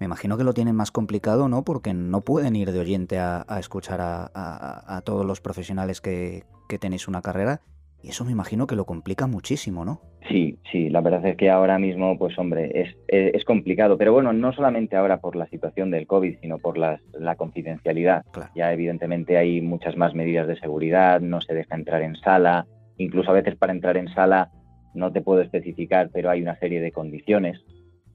me 0.00 0.06
imagino 0.06 0.38
que 0.38 0.44
lo 0.44 0.54
tienen 0.54 0.76
más 0.76 0.90
complicado, 0.90 1.48
¿no? 1.48 1.62
Porque 1.64 1.92
no 1.92 2.22
pueden 2.22 2.56
ir 2.56 2.72
de 2.72 2.80
oyente 2.80 3.18
a, 3.18 3.44
escuchar 3.58 4.00
a, 4.00 5.02
todos 5.04 5.26
los 5.26 5.40
profesionales 5.40 6.00
que, 6.00 6.44
que 6.68 6.78
tenéis 6.78 7.06
una 7.06 7.20
carrera 7.20 7.60
y 8.04 8.10
eso 8.10 8.24
me 8.24 8.32
imagino 8.32 8.66
que 8.66 8.76
lo 8.76 8.84
complica 8.84 9.26
muchísimo, 9.26 9.84
¿no? 9.84 10.02
Sí, 10.28 10.58
sí, 10.70 10.90
la 10.90 11.00
verdad 11.00 11.24
es 11.24 11.36
que 11.36 11.48
ahora 11.48 11.78
mismo, 11.78 12.18
pues 12.18 12.38
hombre, 12.38 12.70
es, 12.74 12.94
es, 13.08 13.44
complicado. 13.44 13.96
Pero 13.96 14.12
bueno, 14.12 14.32
no 14.34 14.52
solamente 14.52 14.96
ahora 14.96 15.20
por 15.20 15.36
la 15.36 15.46
situación 15.46 15.90
del 15.90 16.06
COVID, 16.06 16.36
sino 16.40 16.58
por 16.58 16.76
la 16.76 16.98
confidencialidad. 17.36 18.24
Ya 18.54 18.72
evidentemente 18.72 19.38
hay 19.38 19.62
muchas 19.62 19.96
más 19.96 20.14
medidas 20.14 20.46
de 20.46 20.58
seguridad, 20.60 21.20
no 21.20 21.40
se 21.40 21.54
deja 21.54 21.74
entrar 21.74 22.02
en 22.02 22.16
sala, 22.16 22.66
incluso 22.98 23.30
a 23.30 23.34
veces 23.34 23.56
para 23.56 23.72
entrar 23.72 23.96
en 23.96 24.08
sala 24.08 24.50
no 24.94 25.12
te 25.12 25.20
puedo 25.20 25.40
especificar, 25.40 26.10
pero 26.12 26.30
hay 26.30 26.42
una 26.42 26.58
serie 26.58 26.80
de 26.80 26.92
condiciones. 26.92 27.58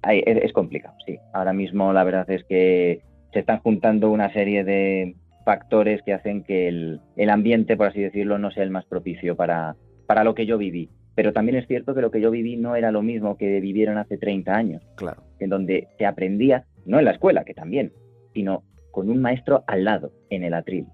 es, 0.03 0.53
complicado, 0.53 0.95
sí. 1.05 1.17
Ahora 1.33 1.53
mismo 1.53 1.93
la 1.93 2.03
verdad 2.03 2.29
es 2.29 2.43
que 2.45 3.01
se 3.33 3.39
están 3.39 3.59
juntando 3.59 4.09
una 4.09 4.31
serie 4.33 4.63
de 4.63 5.15
factores 5.49 6.03
que 6.03 6.13
hacen 6.13 6.43
que 6.43 6.67
el, 6.67 7.01
el 7.15 7.29
ambiente, 7.31 7.75
por 7.75 7.87
así 7.87 7.99
decirlo, 7.99 8.37
no 8.37 8.51
sea 8.51 8.61
el 8.61 8.69
más 8.69 8.85
propicio 8.85 9.35
para, 9.35 9.75
para 10.05 10.23
lo 10.23 10.35
que 10.35 10.45
yo 10.45 10.59
viví. 10.59 10.91
Pero 11.15 11.33
también 11.33 11.57
es 11.57 11.65
cierto 11.65 11.95
que 11.95 12.01
lo 12.01 12.11
que 12.11 12.21
yo 12.21 12.29
viví 12.29 12.55
no 12.55 12.75
era 12.75 12.91
lo 12.91 13.01
mismo 13.01 13.35
que 13.35 13.59
vivieron 13.59 13.97
hace 13.97 14.19
30 14.19 14.53
años. 14.53 14.83
Claro. 14.95 15.23
En 15.39 15.49
donde 15.49 15.87
se 15.97 16.05
aprendía, 16.05 16.65
no 16.85 16.99
en 16.99 17.05
la 17.05 17.11
escuela, 17.13 17.45
que 17.45 17.55
también, 17.55 17.91
sino 18.31 18.61
con 18.91 19.09
un 19.09 19.23
maestro 19.23 19.63
al 19.65 19.85
lado, 19.85 20.11
en 20.29 20.43
el 20.43 20.53
atril. 20.53 20.85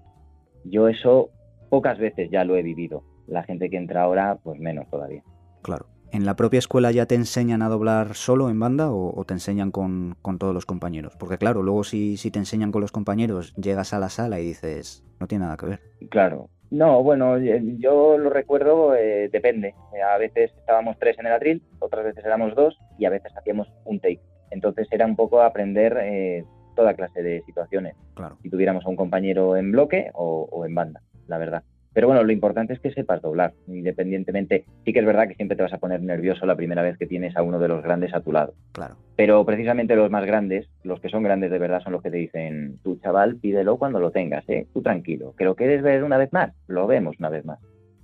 Yo 0.64 0.88
eso 0.88 1.28
pocas 1.68 1.98
veces 1.98 2.30
ya 2.30 2.42
lo 2.44 2.56
he 2.56 2.62
vivido. 2.62 3.02
La 3.26 3.42
gente 3.42 3.68
que 3.68 3.76
entra 3.76 4.04
ahora, 4.04 4.38
pues 4.42 4.58
menos 4.58 4.88
todavía. 4.88 5.22
Claro. 5.60 5.84
¿En 6.16 6.24
la 6.24 6.34
propia 6.34 6.56
escuela 6.56 6.90
ya 6.92 7.04
te 7.04 7.14
enseñan 7.14 7.60
a 7.60 7.68
doblar 7.68 8.14
solo 8.14 8.48
en 8.48 8.58
banda 8.58 8.90
o, 8.90 9.22
te 9.26 9.34
enseñan 9.34 9.70
con, 9.70 10.16
todos 10.38 10.54
los 10.54 10.64
compañeros? 10.64 11.14
Porque 11.14 11.36
claro, 11.36 11.62
luego 11.62 11.84
si, 11.84 12.16
si 12.16 12.30
te 12.30 12.38
enseñan 12.38 12.72
con 12.72 12.80
los 12.80 12.90
compañeros, 12.90 13.54
llegas 13.56 13.92
a 13.92 13.98
la 13.98 14.08
sala 14.08 14.40
y 14.40 14.46
dices, 14.46 15.04
no 15.20 15.26
tiene 15.26 15.44
nada 15.44 15.58
que 15.58 15.66
ver. 15.66 15.80
Claro. 16.08 16.48
No, 16.70 17.02
bueno, 17.02 17.36
yo 17.36 18.16
lo 18.16 18.30
recuerdo, 18.30 18.94
eh, 18.94 19.28
depende. 19.30 19.74
A 20.10 20.16
veces 20.16 20.52
estábamos 20.56 20.96
tres 20.98 21.18
en 21.18 21.26
el 21.26 21.34
atril, 21.34 21.62
otras 21.80 22.06
veces 22.06 22.24
éramos 22.24 22.54
dos 22.54 22.78
y 22.98 23.04
a 23.04 23.10
veces 23.10 23.36
hacíamos 23.36 23.70
un 23.84 24.00
take. 24.00 24.22
Entonces 24.50 24.88
era 24.90 25.04
un 25.04 25.16
poco 25.16 25.42
aprender 25.42 25.98
eh, 26.00 26.46
toda 26.74 26.94
clase 26.94 27.22
de 27.22 27.42
situaciones. 27.42 27.94
Claro. 28.14 28.38
Si 28.42 28.48
tuviéramos 28.48 28.86
a 28.86 28.88
un 28.88 28.96
compañero 28.96 29.54
en 29.54 29.70
bloque 29.70 30.10
o 30.14 30.64
en 30.64 30.74
banda, 30.74 31.02
la 31.26 31.36
verdad. 31.36 31.62
Pero 31.96 32.08
bueno, 32.08 32.22
lo 32.24 32.30
importante 32.30 32.74
es 32.74 32.80
que 32.80 32.92
sepas 32.92 33.22
doblar, 33.22 33.54
independientemente. 33.68 34.66
Sí 34.84 34.92
que 34.92 34.98
es 34.98 35.06
verdad 35.06 35.28
que 35.28 35.34
siempre 35.34 35.56
te 35.56 35.62
vas 35.62 35.72
a 35.72 35.78
poner 35.78 36.02
nervioso 36.02 36.44
la 36.44 36.54
primera 36.54 36.82
vez 36.82 36.98
que 36.98 37.06
tienes 37.06 37.34
a 37.38 37.42
uno 37.42 37.58
de 37.58 37.68
los 37.68 37.82
grandes 37.82 38.12
a 38.12 38.20
tu 38.20 38.32
lado. 38.32 38.52
Claro. 38.72 38.96
Pero 39.16 39.46
precisamente 39.46 39.96
los 39.96 40.10
más 40.10 40.26
grandes, 40.26 40.68
los 40.82 41.00
que 41.00 41.08
son 41.08 41.22
grandes 41.22 41.50
de 41.50 41.58
verdad, 41.58 41.80
son 41.80 41.94
los 41.94 42.02
que 42.02 42.10
te 42.10 42.18
dicen, 42.18 42.80
tú 42.84 42.98
chaval, 43.02 43.36
pídelo 43.36 43.78
cuando 43.78 43.98
lo 43.98 44.10
tengas, 44.10 44.46
¿eh? 44.50 44.66
Tú 44.74 44.82
tranquilo. 44.82 45.34
¿Que 45.38 45.46
lo 45.46 45.54
quieres 45.54 45.82
ver 45.82 46.04
una 46.04 46.18
vez 46.18 46.30
más? 46.34 46.52
Lo 46.66 46.86
vemos 46.86 47.16
una 47.18 47.30
vez 47.30 47.46
más. 47.46 47.60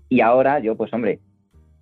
Y 0.09 0.23
ahora 0.23 0.59
yo, 0.61 0.75
pues 0.75 0.91
hombre, 0.95 1.19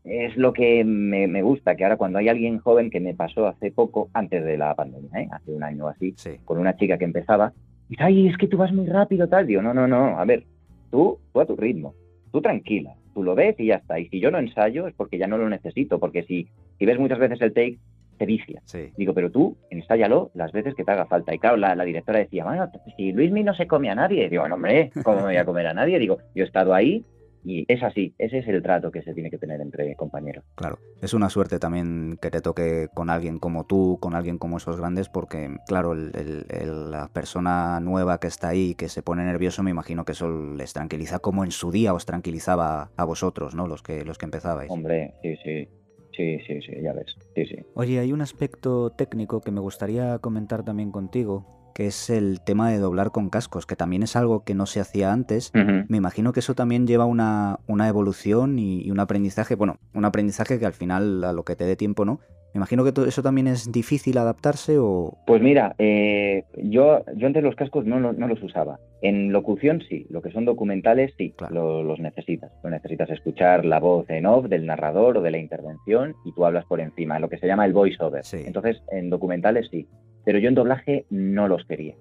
es 0.02 0.36
lo 0.36 0.52
que 0.52 0.82
me, 0.82 1.42
gusta, 1.42 1.76
que 1.76 1.84
ahora 1.84 1.96
cuando 1.96 2.18
hay 2.18 2.28
alguien 2.28 2.58
joven 2.58 2.90
que 2.90 2.98
me 2.98 3.14
pasó 3.14 3.46
hace 3.46 3.70
poco, 3.70 4.10
antes 4.14 4.44
de 4.44 4.58
la 4.58 4.74
pandemia, 4.74 5.10
¿eh? 5.16 5.28
hace 5.30 5.52
un 5.52 5.62
año 5.62 5.84
o 5.84 5.88
así, 5.88 6.16
con 6.44 6.58
una 6.58 6.74
chica 6.74 6.98
que 6.98 7.04
empezaba, 7.04 7.52
y 7.86 7.90
dice, 7.90 8.02
ay, 8.02 8.26
es 8.26 8.36
que 8.36 8.48
tú 8.48 8.56
vas 8.56 8.72
muy 8.72 8.86
rápido, 8.86 9.28
tal. 9.28 9.46
Digo, 9.46 9.62
no, 9.62 9.72
no, 9.72 9.86
no, 9.86 10.18
a 10.18 10.24
ver, 10.24 10.44
tú, 10.90 11.18
tú 11.32 11.40
a 11.40 11.47
tu 11.47 11.56
ritmo 11.56 11.94
tú 12.30 12.40
tranquila, 12.40 12.94
tú 13.14 13.23
lo 13.23 13.35
ves 13.35 13.56
y 13.59 13.66
ya 13.66 13.76
está. 13.76 13.99
Y 13.99 14.09
si 14.09 14.20
yo 14.20 14.30
no 14.30 14.38
ensayo 14.38 14.87
es 14.87 14.94
porque 14.94 15.18
ya 15.18 15.26
no 15.26 15.38
lo 15.38 15.49
necesito, 15.49 15.99
porque 15.99 16.23
si, 16.25 16.49
si 16.78 16.87
ves 16.87 16.99
muchas 16.99 17.18
veces 17.18 17.40
el 17.40 17.52
take, 17.52 17.78
te 18.18 18.26
vicia. 18.26 18.61
Digo, 18.99 19.14
pero 19.14 19.30
tú 19.30 19.56
ensáyalo 19.70 20.30
las 20.35 20.52
veces 20.52 20.75
que 20.75 20.85
te 20.85 20.92
haga 20.92 21.06
falta. 21.06 21.35
Y 21.35 21.38
claro, 21.38 21.56
la, 21.56 21.75
directora 21.85 22.18
decía, 22.18 22.44
bueno, 22.44 22.70
si 22.97 23.12
Luismi 23.12 23.42
no 23.42 23.54
se 23.54 23.66
come 23.66 23.88
a 23.88 23.94
nadie, 23.94 24.28
digo, 24.28 24.47
no, 24.47 24.56
hombre, 24.56 24.90
¿cómo 25.02 25.18
me 25.18 25.23
voy 25.23 25.37
a 25.37 25.47
comer 25.47 25.68
a 25.68 25.75
nadie? 25.75 25.99
Digo, 25.99 26.18
yo 26.35 26.44
he 26.44 26.47
estado 26.47 26.75
ahí, 26.75 27.02
y 27.44 27.64
es 27.68 27.82
así, 27.82 28.14
ese 28.18 28.38
es 28.38 28.49
el 28.49 28.62
trato 28.62 28.90
que 28.90 29.02
se 29.02 29.14
tiene 29.14 29.30
que 29.30 29.38
tener 29.38 29.61
entre 29.61 29.94
compañeros. 29.97 30.44
Claro, 30.54 30.78
es 31.00 31.14
una 31.14 31.30
suerte 31.30 31.59
también 31.59 32.18
que 32.20 32.30
te 32.30 32.40
toque 32.40 32.88
con 32.94 33.11
alguien 33.11 33.38
como 33.38 33.64
tú, 33.64 33.99
con 34.00 34.14
alguien 34.14 34.38
como 34.38 34.59
esos 34.59 34.76
grandes, 34.76 35.09
porque 35.09 35.56
claro, 35.66 35.94
la 35.94 37.09
persona 37.12 37.80
nueva 37.80 38.18
que 38.18 38.26
está 38.26 38.49
ahí, 38.49 38.75
que 38.75 38.88
se 38.88 39.02
pone 39.02 39.25
nervioso, 39.25 39.62
me 39.62 39.70
imagino 39.70 40.04
que 40.04 40.12
eso 40.12 40.30
les 40.30 40.73
tranquiliza 40.73 41.18
como 41.18 41.44
en 41.44 41.50
su 41.50 41.70
día 41.70 41.94
os 41.94 42.06
tranquilizaba 42.06 42.90
a 42.97 43.04
vosotros, 43.04 43.54
¿no? 43.54 43.66
Los 43.66 43.82
que, 43.82 44.04
los 44.04 44.18
que 44.18 44.26
empezabais. 44.26 44.70
Hombre, 44.70 45.14
sí, 45.23 45.37
sí. 45.42 45.68
Sí, 46.12 46.38
sí, 46.47 46.61
sí, 46.61 46.73
ya 46.82 46.92
ves. 46.92 47.06
Sí, 47.35 47.47
sí. 47.47 47.56
Oye, 47.75 47.99
hay 47.99 48.12
un 48.12 48.20
aspecto 48.20 48.90
técnico 48.90 49.40
que 49.40 49.52
me 49.52 49.61
gustaría 49.61 50.18
comentar 50.18 50.64
también 50.64 50.90
contigo, 50.90 51.59
que 51.74 51.86
es 51.86 52.10
el 52.10 52.40
tema 52.40 52.70
de 52.70 52.78
doblar 52.78 53.10
con 53.10 53.30
cascos, 53.30 53.66
que 53.66 53.76
también 53.76 54.02
es 54.02 54.16
algo 54.16 54.44
que 54.44 54.54
no 54.54 54.66
se 54.66 54.80
hacía 54.80 55.12
antes. 55.12 55.52
Me 55.54 55.96
imagino 55.96 56.32
que 56.32 56.40
eso 56.40 56.54
también 56.54 56.86
lleva 56.86 57.04
una, 57.04 57.58
una 57.66 57.88
evolución 57.88 58.58
y, 58.58 58.90
un 58.90 59.00
aprendizaje, 59.00 59.54
bueno, 59.54 59.76
un 59.94 60.04
aprendizaje 60.04 60.58
que 60.58 60.66
al 60.66 60.72
final 60.72 61.24
a 61.24 61.32
lo 61.32 61.44
que 61.44 61.56
te 61.56 61.64
dé 61.64 61.76
tiempo, 61.76 62.04
¿no? 62.04 62.20
Me 62.52 62.58
imagino 62.58 62.82
que 62.84 62.90
todo 62.90 63.06
eso 63.06 63.22
también 63.22 63.46
es 63.46 63.70
difícil 63.70 64.18
adaptarse 64.18 64.76
o... 64.78 65.16
Pues 65.26 65.40
mira, 65.40 65.76
eh, 65.78 66.42
yo, 66.56 67.04
yo 67.14 67.26
antes 67.28 67.44
los 67.44 67.54
cascos 67.54 67.86
no, 67.86 68.00
no, 68.00 68.12
los 68.12 68.42
usaba. 68.42 68.80
En 69.02 69.32
locución 69.32 69.82
sí, 69.88 70.06
lo 70.10 70.20
que 70.20 70.32
son 70.32 70.46
documentales 70.46 71.14
sí, 71.16 71.32
los 71.50 72.00
necesitas. 72.00 72.50
Lo 72.64 72.70
necesitas 72.70 73.08
escuchar 73.10 73.64
la 73.64 73.78
voz 73.78 74.10
en 74.10 74.26
off 74.26 74.46
del 74.46 74.66
narrador 74.66 75.18
o 75.18 75.22
de 75.22 75.30
la 75.30 75.38
intervención 75.38 76.16
y 76.24 76.32
tú 76.32 76.44
hablas 76.44 76.64
por 76.64 76.80
encima, 76.80 77.20
lo 77.20 77.28
que 77.28 77.38
se 77.38 77.46
llama 77.46 77.66
el 77.66 77.72
voiceover. 77.72 78.24
Entonces, 78.32 78.82
en 78.90 79.10
documentales 79.10 79.68
sí. 79.70 79.86
Pero 80.24 80.38
yo 80.38 80.48
en 80.48 80.54
doblaje 80.54 81.04
no 81.10 81.48
los 81.48 81.64
quería. 81.64 81.94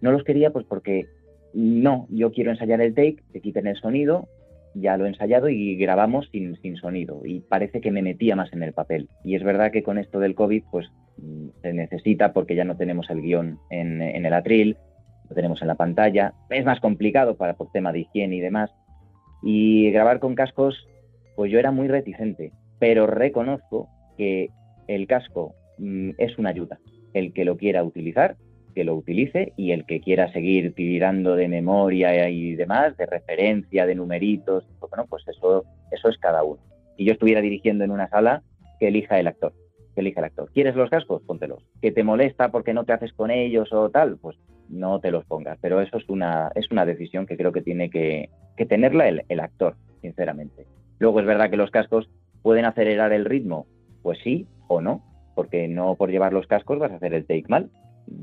No 0.00 0.12
los 0.12 0.24
quería 0.24 0.50
pues 0.50 0.64
porque 0.66 1.06
no, 1.52 2.06
yo 2.10 2.32
quiero 2.32 2.50
ensayar 2.50 2.80
el 2.80 2.94
take, 2.94 3.22
que 3.32 3.40
quiten 3.40 3.66
el 3.66 3.76
sonido, 3.76 4.28
ya 4.74 4.96
lo 4.96 5.04
he 5.04 5.08
ensayado 5.08 5.48
y 5.48 5.76
grabamos 5.76 6.28
sin, 6.30 6.56
sin 6.62 6.76
sonido 6.76 7.22
y 7.24 7.40
parece 7.40 7.80
que 7.80 7.90
me 7.90 8.02
metía 8.02 8.36
más 8.36 8.52
en 8.52 8.62
el 8.62 8.72
papel. 8.72 9.08
Y 9.24 9.34
es 9.34 9.42
verdad 9.42 9.72
que 9.72 9.82
con 9.82 9.98
esto 9.98 10.20
del 10.20 10.34
COVID 10.34 10.64
pues 10.70 10.86
mm, 11.18 11.48
se 11.62 11.72
necesita 11.72 12.32
porque 12.32 12.54
ya 12.54 12.64
no 12.64 12.76
tenemos 12.76 13.10
el 13.10 13.20
guion 13.20 13.58
en, 13.70 14.00
en 14.00 14.26
el 14.26 14.32
atril, 14.32 14.76
lo 15.28 15.34
tenemos 15.34 15.60
en 15.62 15.68
la 15.68 15.74
pantalla, 15.74 16.34
es 16.50 16.64
más 16.64 16.80
complicado 16.80 17.36
para 17.36 17.54
por 17.54 17.70
tema 17.72 17.92
de 17.92 18.00
higiene 18.00 18.36
y 18.36 18.40
demás. 18.40 18.70
Y 19.42 19.90
grabar 19.90 20.20
con 20.20 20.34
cascos 20.34 20.86
pues 21.34 21.50
yo 21.50 21.58
era 21.58 21.72
muy 21.72 21.88
reticente, 21.88 22.52
pero 22.78 23.06
reconozco 23.06 23.88
que 24.16 24.50
el 24.86 25.06
casco 25.06 25.54
mm, 25.78 26.10
es 26.18 26.38
una 26.38 26.50
ayuda 26.50 26.78
el 27.14 27.32
que 27.32 27.44
lo 27.44 27.56
quiera 27.56 27.82
utilizar, 27.82 28.36
que 28.74 28.84
lo 28.84 28.94
utilice 28.94 29.52
y 29.56 29.72
el 29.72 29.84
que 29.84 30.00
quiera 30.00 30.32
seguir 30.32 30.74
tirando 30.74 31.36
de 31.36 31.48
memoria 31.48 32.28
y 32.28 32.54
demás, 32.54 32.96
de 32.96 33.06
referencia, 33.06 33.86
de 33.86 33.94
numeritos, 33.94 34.64
bueno, 34.80 35.06
pues 35.08 35.26
eso, 35.28 35.64
eso 35.90 36.08
es 36.08 36.18
cada 36.18 36.42
uno. 36.42 36.60
Si 36.96 37.04
yo 37.04 37.12
estuviera 37.12 37.40
dirigiendo 37.40 37.84
en 37.84 37.90
una 37.90 38.08
sala, 38.08 38.42
que 38.78 38.88
elija 38.88 39.18
el 39.18 39.26
actor, 39.26 39.52
que 39.94 40.00
elija 40.00 40.20
el 40.20 40.26
actor. 40.26 40.50
¿Quieres 40.52 40.74
los 40.74 40.90
cascos? 40.90 41.22
Póntelos. 41.22 41.62
¿Que 41.82 41.92
te 41.92 42.02
molesta 42.02 42.50
porque 42.50 42.74
no 42.74 42.84
te 42.84 42.92
haces 42.92 43.12
con 43.12 43.30
ellos 43.30 43.72
o 43.72 43.90
tal? 43.90 44.16
Pues 44.18 44.36
no 44.68 45.00
te 45.00 45.10
los 45.10 45.24
pongas. 45.26 45.58
Pero 45.60 45.80
eso 45.80 45.98
es 45.98 46.08
una, 46.08 46.50
es 46.54 46.70
una 46.70 46.86
decisión 46.86 47.26
que 47.26 47.36
creo 47.36 47.52
que 47.52 47.62
tiene 47.62 47.90
que, 47.90 48.30
que 48.56 48.66
tenerla 48.66 49.08
el, 49.08 49.22
el 49.28 49.40
actor, 49.40 49.76
sinceramente. 50.00 50.66
Luego 50.98 51.20
es 51.20 51.26
verdad 51.26 51.50
que 51.50 51.56
los 51.56 51.70
cascos 51.70 52.08
pueden 52.42 52.64
acelerar 52.64 53.12
el 53.12 53.24
ritmo, 53.24 53.66
pues 54.02 54.18
sí 54.24 54.46
o 54.68 54.80
no, 54.80 55.02
porque 55.40 55.68
no 55.68 55.94
por 55.94 56.10
llevar 56.10 56.34
los 56.34 56.46
cascos 56.46 56.78
vas 56.78 56.92
a 56.92 56.96
hacer 56.96 57.14
el 57.14 57.26
take 57.26 57.46
mal. 57.48 57.70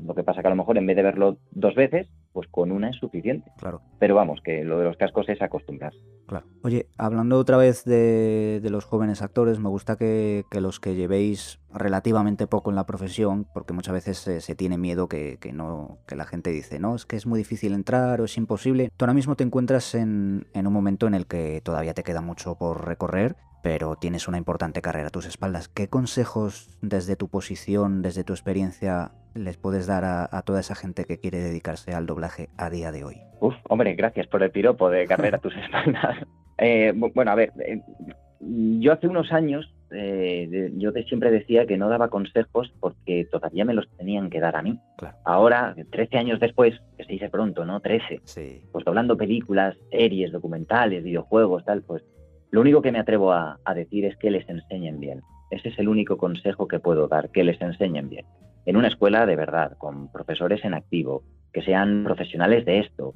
Lo 0.06 0.14
que 0.14 0.22
pasa 0.22 0.40
que 0.40 0.46
a 0.46 0.50
lo 0.50 0.56
mejor 0.56 0.78
en 0.78 0.86
vez 0.86 0.94
de 0.94 1.02
verlo 1.02 1.38
dos 1.50 1.74
veces, 1.74 2.06
pues 2.32 2.46
con 2.46 2.70
una 2.70 2.90
es 2.90 2.96
suficiente. 2.96 3.50
Claro. 3.58 3.82
Pero 3.98 4.14
vamos, 4.14 4.40
que 4.40 4.62
lo 4.62 4.78
de 4.78 4.84
los 4.84 4.96
cascos 4.96 5.28
es 5.28 5.42
acostumbrarse. 5.42 5.98
Claro. 6.28 6.46
Oye, 6.62 6.86
hablando 6.96 7.36
otra 7.38 7.56
vez 7.56 7.84
de, 7.84 8.60
los 8.70 8.84
jóvenes 8.84 9.20
actores, 9.20 9.58
me 9.58 9.68
gusta 9.68 9.96
que, 9.96 10.44
los 10.60 10.78
que 10.78 10.94
llevéis 10.94 11.58
relativamente 11.74 12.46
poco 12.46 12.70
en 12.70 12.76
la 12.76 12.86
profesión, 12.86 13.48
porque 13.52 13.72
muchas 13.72 13.94
veces 13.94 14.18
se, 14.18 14.54
tiene 14.54 14.78
miedo 14.78 15.08
que, 15.08 15.40
no, 15.52 15.98
que 16.06 16.14
la 16.14 16.24
gente 16.24 16.50
dice, 16.50 16.78
no, 16.78 16.94
es 16.94 17.04
que 17.04 17.16
es 17.16 17.26
muy 17.26 17.38
difícil 17.38 17.72
entrar 17.72 18.20
o 18.20 18.26
es 18.26 18.36
imposible. 18.36 18.92
Tú 18.96 19.06
ahora 19.06 19.14
mismo 19.14 19.34
te 19.34 19.42
encuentras 19.42 19.96
en, 19.96 20.46
en 20.54 20.68
un 20.68 20.72
momento 20.72 21.08
en 21.08 21.14
el 21.14 21.26
que 21.26 21.62
todavía 21.64 21.94
te 21.94 22.04
queda 22.04 22.20
mucho 22.20 22.54
por 22.54 22.86
recorrer 22.86 23.34
pero 23.62 23.96
tienes 23.96 24.28
una 24.28 24.38
importante 24.38 24.82
carrera 24.82 25.08
a 25.08 25.10
tus 25.10 25.26
espaldas. 25.26 25.68
¿Qué 25.68 25.88
consejos 25.88 26.70
desde 26.80 27.16
tu 27.16 27.28
posición, 27.28 28.02
desde 28.02 28.24
tu 28.24 28.32
experiencia, 28.32 29.12
les 29.34 29.56
puedes 29.56 29.86
dar 29.86 30.04
a, 30.04 30.42
toda 30.42 30.60
esa 30.60 30.74
gente 30.74 31.04
que 31.04 31.18
quiere 31.18 31.38
dedicarse 31.38 31.92
al 31.92 32.06
doblaje 32.06 32.48
a 32.56 32.70
día 32.70 32.92
de 32.92 33.04
hoy? 33.04 33.16
Uf, 33.40 33.54
hombre, 33.68 33.94
gracias 33.94 34.26
por 34.26 34.42
el 34.42 34.50
piropo 34.50 34.90
de 34.90 35.06
carrera 35.06 35.38
a 35.38 35.40
tus 35.40 35.54
espaldas. 35.64 36.26
Eh, 36.58 36.92
bueno, 36.94 37.30
a 37.30 37.34
ver, 37.34 37.52
eh, 37.64 37.80
yo 38.40 38.92
hace 38.92 39.08
unos 39.08 39.32
años, 39.32 39.72
eh, 39.90 40.70
yo 40.76 40.92
siempre 41.08 41.30
decía 41.30 41.66
que 41.66 41.76
no 41.76 41.88
daba 41.88 42.08
consejos 42.08 42.72
porque 42.80 43.26
todavía 43.30 43.64
me 43.64 43.74
los 43.74 43.88
tenían 43.96 44.30
que 44.30 44.40
dar 44.40 44.56
a 44.56 44.62
mí. 44.62 44.78
Ahora, 45.24 45.74
13 45.90 46.18
años 46.18 46.40
después, 46.40 46.74
que 46.96 47.04
se 47.04 47.12
dice 47.12 47.30
pronto, 47.30 47.64
¿no? 47.64 47.80
13. 47.80 48.20
Sí. 48.24 48.62
Pues 48.72 48.84
doblando 48.84 49.16
películas, 49.16 49.76
series, 49.90 50.32
documentales, 50.32 51.02
videojuegos, 51.02 51.64
tal, 51.64 51.82
pues 51.82 52.04
lo 52.50 52.60
único 52.60 52.80
que 52.82 52.92
me 52.92 52.98
atrevo 52.98 53.32
a, 53.32 53.58
decir 53.74 54.04
es 54.04 54.16
que 54.16 54.30
les 54.30 54.48
enseñen 54.48 55.00
bien, 55.00 55.20
Ese 55.50 55.68
es 55.68 55.78
el 55.78 55.88
único 55.88 56.16
consejo 56.16 56.66
que 56.66 56.78
puedo 56.78 57.08
dar, 57.08 57.30
que 57.30 57.44
les 57.44 57.60
enseñen 57.60 58.08
bien. 58.08 58.26
En 58.66 58.76
una 58.76 58.88
escuela 58.88 59.26
de 59.26 59.36
verdad, 59.36 59.76
con 59.78 60.10
profesores 60.10 60.64
en 60.64 60.74
activo, 60.74 61.22
que 61.52 61.62
sean 61.62 62.04
profesionales 62.04 62.64
de 62.64 62.80
esto 62.80 63.14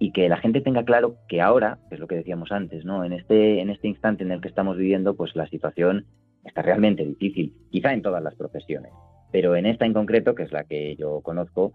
y 0.00 0.12
que 0.12 0.28
la 0.28 0.38
gente 0.38 0.60
tenga 0.60 0.84
claro 0.84 1.16
que 1.28 1.40
ahora, 1.40 1.78
que 1.88 1.96
es 1.96 2.00
lo 2.00 2.06
que 2.06 2.16
decíamos 2.16 2.52
antes, 2.52 2.84
¿no? 2.84 3.04
En 3.04 3.12
este, 3.12 3.60
en 3.60 3.70
este 3.70 3.88
instante 3.88 4.22
en 4.22 4.32
el 4.32 4.40
que 4.40 4.48
estamos 4.48 4.76
viviendo, 4.76 5.14
pues 5.14 5.34
la 5.36 5.46
situación 5.48 6.06
está 6.44 6.62
realmente 6.62 7.04
difícil, 7.04 7.54
quizá 7.70 7.92
en 7.92 8.02
todas 8.02 8.22
las 8.22 8.34
profesiones, 8.34 8.92
pero 9.32 9.56
en 9.56 9.66
esta 9.66 9.86
en 9.86 9.94
concreto, 9.94 10.34
que 10.34 10.42
es 10.42 10.52
la 10.52 10.64
que 10.64 10.94
yo 10.96 11.20
conozco, 11.22 11.72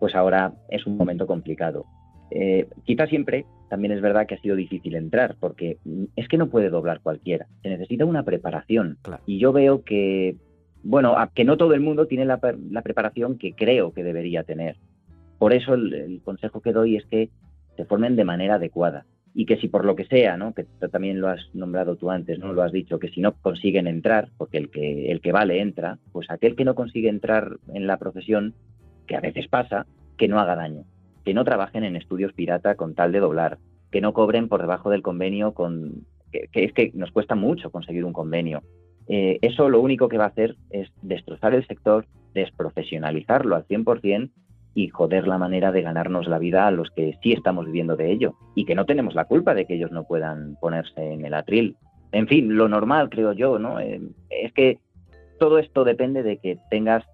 pues 0.00 0.14
ahora 0.14 0.52
es 0.68 0.86
un 0.86 0.96
momento 0.96 1.26
complicado. 1.26 1.84
Eh, 2.30 2.68
quizá 2.84 3.06
siempre 3.06 3.46
también 3.68 3.92
es 3.92 4.00
verdad 4.00 4.26
que 4.26 4.34
ha 4.34 4.40
sido 4.40 4.56
difícil 4.56 4.94
entrar, 4.94 5.36
porque 5.38 5.78
es 6.16 6.28
que 6.28 6.38
no 6.38 6.48
puede 6.48 6.70
doblar 6.70 7.00
cualquiera, 7.00 7.46
se 7.62 7.68
necesita 7.68 8.04
una 8.04 8.22
preparación. 8.22 8.98
Y 9.26 9.38
yo 9.38 9.52
veo 9.52 9.84
que, 9.84 10.36
bueno, 10.82 11.14
que 11.34 11.44
no 11.44 11.56
todo 11.56 11.74
el 11.74 11.80
mundo 11.80 12.06
tiene 12.06 12.24
la, 12.24 12.38
preparación 12.38 13.38
que 13.38 13.52
creo 13.52 13.92
que 13.92 14.04
debería 14.04 14.42
tener. 14.42 14.76
Por 15.38 15.52
eso 15.52 15.74
el, 15.74 16.20
consejo 16.24 16.60
que 16.60 16.72
doy 16.72 16.96
es 16.96 17.06
que 17.06 17.30
se 17.76 17.84
formen 17.84 18.16
de 18.16 18.24
manera 18.24 18.54
adecuada 18.54 19.04
y 19.34 19.46
que 19.46 19.58
si 19.58 19.68
por 19.68 19.84
lo 19.84 19.94
que 19.94 20.06
sea, 20.06 20.36
¿no? 20.36 20.54
que 20.54 20.64
también 20.90 21.20
lo 21.20 21.28
has 21.28 21.54
nombrado 21.54 21.96
tú 21.96 22.10
antes, 22.10 22.38
no 22.38 22.52
lo 22.52 22.62
has 22.62 22.72
dicho, 22.72 22.98
que 22.98 23.10
si 23.10 23.20
no 23.20 23.34
consiguen 23.34 23.86
entrar, 23.86 24.30
porque 24.36 24.58
el 24.58 24.70
que 24.70 25.12
el 25.12 25.20
que 25.20 25.30
vale 25.30 25.60
entra, 25.60 25.98
pues 26.12 26.28
aquel 26.30 26.56
que 26.56 26.64
no 26.64 26.74
consigue 26.74 27.08
entrar 27.08 27.58
en 27.72 27.86
la 27.86 27.98
profesión, 27.98 28.54
que 29.06 29.14
a 29.14 29.20
veces 29.20 29.46
pasa, 29.46 29.86
que 30.16 30.26
no 30.26 30.40
haga 30.40 30.56
daño, 30.56 30.84
que 31.28 31.34
no 31.34 31.44
trabajen 31.44 31.84
en 31.84 31.94
estudios 31.94 32.32
pirata 32.32 32.74
con 32.74 32.94
tal 32.94 33.12
de 33.12 33.20
doblar, 33.20 33.58
que 33.90 34.00
no 34.00 34.14
cobren 34.14 34.48
por 34.48 34.62
debajo 34.62 34.88
del 34.88 35.02
convenio 35.02 35.52
con 35.52 36.06
que, 36.32 36.48
es 36.54 36.72
que 36.72 36.90
nos 36.94 37.10
cuesta 37.12 37.34
mucho 37.34 37.70
conseguir 37.70 38.06
un 38.06 38.14
convenio. 38.14 38.62
Eh, 39.08 39.38
eso 39.42 39.68
lo 39.68 39.82
único 39.82 40.08
que 40.08 40.16
va 40.16 40.24
a 40.24 40.28
hacer 40.28 40.56
es 40.70 40.88
destrozar 41.02 41.52
el 41.52 41.66
sector, 41.66 42.06
desprofesionalizarlo 42.32 43.56
al 43.56 43.66
100% 43.66 44.30
y 44.72 44.88
joder 44.88 45.28
la 45.28 45.36
manera 45.36 45.70
de 45.70 45.82
ganarnos 45.82 46.26
la 46.28 46.38
vida 46.38 46.66
a 46.66 46.70
los 46.70 46.90
que 46.92 47.18
sí 47.22 47.34
estamos 47.34 47.66
viviendo 47.66 47.94
de 47.94 48.10
ello 48.10 48.32
y 48.54 48.64
que 48.64 48.74
no 48.74 48.86
tenemos 48.86 49.14
la 49.14 49.26
culpa 49.26 49.52
de 49.52 49.66
que 49.66 49.74
ellos 49.74 49.92
no 49.92 50.04
puedan 50.04 50.56
ponerse 50.62 51.12
en 51.12 51.26
el 51.26 51.34
atril. 51.34 51.76
En 52.12 52.26
fin, 52.26 52.56
lo 52.56 52.70
normal, 52.70 53.10
creo 53.10 53.34
yo, 53.34 53.58
¿no? 53.58 53.80
Eh, 53.80 54.00
es 54.30 54.54
que 54.54 54.78
todo 55.38 55.58
esto 55.58 55.84
depende 55.84 56.22
de 56.22 56.38
que 56.38 56.56
tengas 56.70 57.04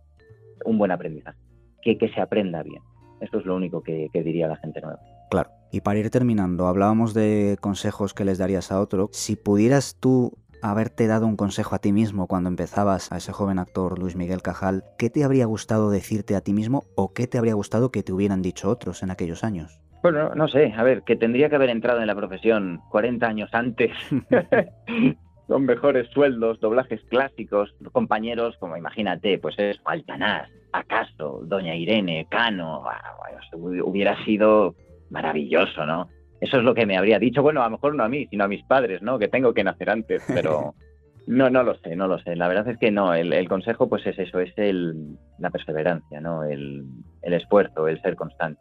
un 0.64 0.78
buen 0.78 0.92
aprendizaje, 0.92 1.36
que, 1.82 1.98
que 1.98 2.10
se 2.10 2.20
aprenda 2.20 2.62
bien. 2.62 2.80
Eso 3.24 3.38
es 3.38 3.46
lo 3.46 3.56
único 3.56 3.82
que, 3.82 4.08
que 4.12 4.22
diría 4.22 4.48
la 4.48 4.56
gente 4.56 4.80
nueva. 4.80 5.00
Claro. 5.30 5.50
Y 5.72 5.80
para 5.80 5.98
ir 5.98 6.10
terminando, 6.10 6.66
hablábamos 6.68 7.14
de 7.14 7.56
consejos 7.60 8.14
que 8.14 8.24
les 8.24 8.38
darías 8.38 8.70
a 8.70 8.80
otro. 8.80 9.08
Si 9.12 9.34
pudieras 9.34 9.96
tú 9.98 10.32
haberte 10.62 11.06
dado 11.06 11.26
un 11.26 11.36
consejo 11.36 11.74
a 11.74 11.78
ti 11.78 11.92
mismo 11.92 12.26
cuando 12.26 12.48
empezabas 12.48 13.12
a 13.12 13.18
ese 13.18 13.32
joven 13.32 13.58
actor 13.58 13.98
Luis 13.98 14.16
Miguel 14.16 14.40
Cajal, 14.40 14.82
¿qué 14.96 15.10
te 15.10 15.22
habría 15.22 15.44
gustado 15.44 15.90
decirte 15.90 16.36
a 16.36 16.40
ti 16.40 16.54
mismo 16.54 16.84
o 16.96 17.12
qué 17.12 17.26
te 17.26 17.36
habría 17.36 17.52
gustado 17.52 17.90
que 17.90 18.02
te 18.02 18.14
hubieran 18.14 18.40
dicho 18.40 18.70
otros 18.70 19.02
en 19.02 19.10
aquellos 19.10 19.44
años? 19.44 19.80
Bueno, 20.02 20.34
no 20.34 20.48
sé, 20.48 20.72
a 20.74 20.82
ver, 20.82 21.02
que 21.02 21.16
tendría 21.16 21.50
que 21.50 21.56
haber 21.56 21.70
entrado 21.70 22.00
en 22.00 22.06
la 22.06 22.14
profesión 22.14 22.80
40 22.90 23.26
años 23.26 23.50
antes, 23.52 23.90
con 25.46 25.64
mejores 25.64 26.08
sueldos, 26.12 26.60
doblajes 26.60 27.02
clásicos, 27.10 27.74
compañeros 27.92 28.56
como 28.58 28.76
imagínate, 28.76 29.38
pues 29.38 29.58
es 29.58 29.78
Altanás, 29.84 30.48
acaso, 30.74 31.40
Doña 31.44 31.74
Irene, 31.74 32.26
Cano, 32.28 32.84
ah, 32.86 33.16
hubiera 33.52 34.22
sido 34.24 34.74
maravilloso, 35.10 35.86
¿no? 35.86 36.08
Eso 36.40 36.58
es 36.58 36.64
lo 36.64 36.74
que 36.74 36.84
me 36.84 36.96
habría 36.96 37.18
dicho. 37.18 37.42
Bueno, 37.42 37.62
a 37.62 37.66
lo 37.66 37.72
mejor 37.72 37.94
no 37.94 38.04
a 38.04 38.08
mí, 38.08 38.26
sino 38.26 38.44
a 38.44 38.48
mis 38.48 38.64
padres, 38.64 39.00
¿no? 39.00 39.18
Que 39.18 39.28
tengo 39.28 39.54
que 39.54 39.64
nacer 39.64 39.88
antes, 39.88 40.22
pero 40.26 40.74
no, 41.26 41.48
no 41.48 41.62
lo 41.62 41.76
sé, 41.76 41.94
no 41.96 42.08
lo 42.08 42.18
sé. 42.18 42.34
La 42.36 42.48
verdad 42.48 42.68
es 42.68 42.78
que 42.78 42.90
no. 42.90 43.14
El, 43.14 43.48
consejo, 43.48 43.88
pues 43.88 44.04
es 44.06 44.18
eso, 44.18 44.40
es 44.40 44.52
el, 44.56 45.16
la 45.38 45.50
perseverancia, 45.50 46.20
¿no? 46.20 46.42
El, 46.42 46.84
esfuerzo, 47.22 47.88
el 47.88 48.02
ser 48.02 48.16
constante. 48.16 48.60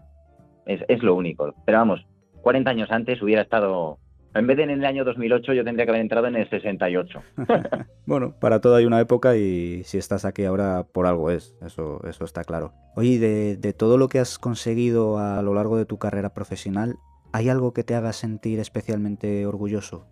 Es, 0.66 0.82
es 0.88 1.02
lo 1.02 1.16
único. 1.16 1.54
Pero 1.66 1.80
vamos, 1.80 2.06
40 2.42 2.70
años 2.70 2.92
antes 2.92 3.22
hubiera 3.22 3.42
estado 3.42 3.98
en 4.36 4.48
vez 4.48 4.58
de 4.58 4.64
en 4.64 4.70
el 4.72 4.86
año 4.86 5.04
2008, 5.06 5.54
yo 5.54 5.64
tendría 5.64 5.86
que 5.86 5.92
haber 5.92 6.02
entrado 6.02 6.28
en 6.28 6.36
el 6.36 6.50
68. 6.50 7.22
bueno, 8.06 8.36
para 8.40 8.62
todo 8.62 8.76
hay 8.76 8.86
una 8.86 9.00
época 9.00 9.36
y 9.36 9.84
si 9.84 9.98
estás 9.98 10.26
aquí 10.26 10.44
ahora, 10.44 10.86
por 10.92 11.06
algo 11.06 11.32
es. 11.32 11.56
Eso, 11.66 12.02
eso 12.08 12.26
está 12.26 12.44
claro. 12.44 12.74
Oye, 12.96 13.20
de, 13.20 13.58
de 13.58 13.74
todo 13.74 13.98
lo 13.98 14.10
que 14.10 14.20
has 14.20 14.38
conseguido 14.40 15.18
a 15.18 15.42
lo 15.42 15.54
largo 15.54 15.78
de 15.78 15.86
tu 15.86 15.98
carrera 15.98 16.34
profesional, 16.34 16.96
¿Hay 17.36 17.50
algo 17.50 17.74
que 17.74 17.84
te 17.84 17.96
haga 17.96 18.14
sentir 18.14 18.60
especialmente 18.60 19.46
orgulloso? 19.48 20.06